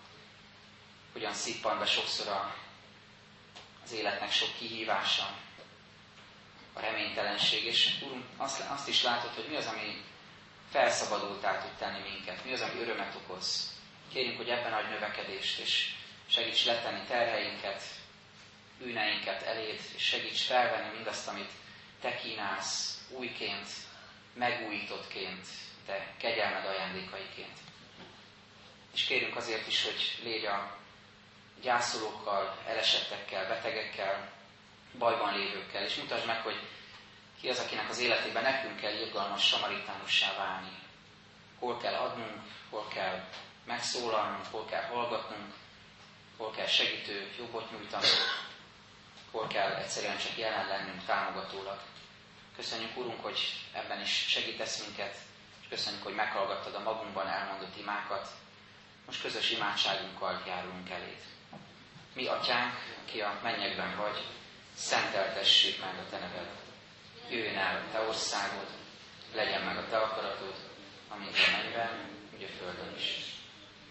hogyan 1.12 1.32
szippan 1.32 1.78
be 1.78 1.86
sokszor 1.86 2.28
a, 2.28 2.54
az 3.84 3.92
életnek 3.92 4.32
sok 4.32 4.56
kihívása, 4.58 5.36
a 6.72 6.80
reménytelenség, 6.80 7.64
és 7.64 8.02
Úrunk, 8.02 8.24
azt, 8.36 8.60
azt 8.68 8.88
is 8.88 9.02
látod, 9.02 9.34
hogy 9.34 9.46
mi 9.48 9.56
az, 9.56 9.66
ami 9.66 10.02
felszabadultá 10.70 11.58
tud 11.62 11.70
tenni 11.78 12.10
minket, 12.10 12.44
mi 12.44 12.52
az, 12.52 12.60
ami 12.60 12.80
örömet 12.80 13.14
okoz. 13.14 13.72
Kérünk, 14.12 14.36
hogy 14.36 14.48
ebben 14.48 14.72
adj 14.72 14.88
növekedést, 14.88 15.58
és 15.58 15.94
segíts 16.34 16.64
letenni 16.64 17.04
terheinket, 17.06 17.82
bűneinket 18.78 19.42
eléd, 19.42 19.80
és 19.94 20.02
segíts 20.02 20.42
felvenni 20.42 20.94
mindazt, 20.94 21.28
amit 21.28 21.50
Te 22.00 22.16
kínálsz 22.16 22.98
újként, 23.08 23.68
megújítottként, 24.34 25.46
Te 25.86 26.14
kegyelmed 26.18 26.66
ajándékaiként. 26.66 27.58
És 28.94 29.04
kérünk 29.04 29.36
azért 29.36 29.66
is, 29.66 29.84
hogy 29.84 30.18
légy 30.22 30.44
a 30.44 30.76
gyászolókkal, 31.62 32.58
elesettekkel, 32.66 33.48
betegekkel, 33.48 34.32
bajban 34.98 35.38
lévőkkel, 35.38 35.84
és 35.84 35.94
mutasd 35.94 36.26
meg, 36.26 36.40
hogy 36.40 36.60
ki 37.40 37.48
az, 37.48 37.58
akinek 37.58 37.88
az 37.88 37.98
életében 37.98 38.42
nekünk 38.42 38.80
kell 38.80 38.94
irgalmas 38.94 39.46
samaritánussá 39.46 40.36
válni. 40.36 40.78
Hol 41.58 41.78
kell 41.78 41.94
adnunk, 41.94 42.42
hol 42.70 42.88
kell 42.88 43.24
megszólalnunk, 43.64 44.46
hol 44.50 44.64
kell 44.64 44.82
hallgatnunk, 44.82 45.54
hol 46.36 46.50
kell 46.50 46.66
segítő 46.66 47.30
jobbot 47.38 47.70
nyújtani, 47.70 48.06
hol 49.30 49.46
kell 49.46 49.72
egyszerűen 49.74 50.18
csak 50.18 50.36
jelen 50.38 50.66
lennünk 50.66 51.04
támogatólag. 51.04 51.80
Köszönjük, 52.56 52.96
Urunk, 52.96 53.22
hogy 53.22 53.38
ebben 53.72 54.00
is 54.00 54.24
segítesz 54.28 54.86
minket, 54.86 55.16
és 55.60 55.68
köszönjük, 55.68 56.02
hogy 56.02 56.14
meghallgattad 56.14 56.74
a 56.74 56.80
magunkban 56.82 57.26
elmondott 57.28 57.76
imákat. 57.78 58.28
Most 59.06 59.20
közös 59.22 59.50
imádságunkkal 59.50 60.42
járulunk 60.46 60.90
eléd. 60.90 61.22
Mi, 62.14 62.26
Atyánk, 62.26 62.74
ki 63.04 63.20
a 63.20 63.40
mennyekben 63.42 63.96
vagy, 63.96 64.24
szenteltessék 64.74 65.80
meg 65.80 65.98
a 65.98 66.08
Te 66.10 66.18
neved. 66.18 66.48
Jöjjön 67.30 67.56
el 67.58 67.76
a 67.76 67.92
Te 67.92 68.00
országod, 68.00 68.66
legyen 69.34 69.62
meg 69.62 69.76
a 69.76 69.88
Te 69.88 69.98
akaratod, 69.98 70.54
amint 71.08 71.36
a 71.36 71.50
mennyben, 71.56 72.08
úgy 72.34 72.42
a 72.42 72.48
földön 72.58 72.94
is. 72.96 73.33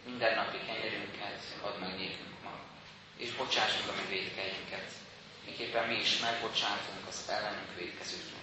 Minden 0.06 0.36
napi 0.36 0.58
kenyerünket 0.66 1.42
add 1.62 1.80
meg 1.80 1.96
nékünk 1.98 2.34
és 3.18 3.32
bocsáss 3.36 3.72
meg 3.80 3.88
a 3.88 4.02
mi 4.02 4.08
védkeinket, 4.16 4.92
miképpen 5.46 5.88
mi 5.88 5.96
is 6.00 6.20
megbocsátunk 6.20 7.08
az 7.08 7.30
ellenünk 7.30 7.76
védkezőknek. 7.76 8.42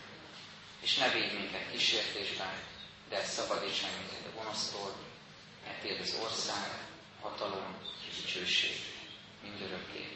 És 0.81 0.97
ne 0.97 1.09
védj 1.09 1.35
minket 1.37 1.71
kísértésben, 1.71 2.53
de 3.09 3.25
szabadíts 3.25 3.83
meg 3.83 3.91
minket 3.99 4.33
a 4.33 4.39
gonosztól, 4.39 4.95
mert 5.67 5.81
tiéd 5.81 6.01
az 6.01 6.17
ország, 6.23 6.69
hatalom 7.21 7.77
és 8.09 8.17
dicsőség 8.17 8.77
mindörökké. 9.43 10.09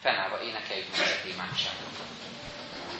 Fennállva 0.00 0.42
énekeljük 0.42 0.96
meg 0.96 1.20
a 1.24 1.28
imádságot. 1.28 1.98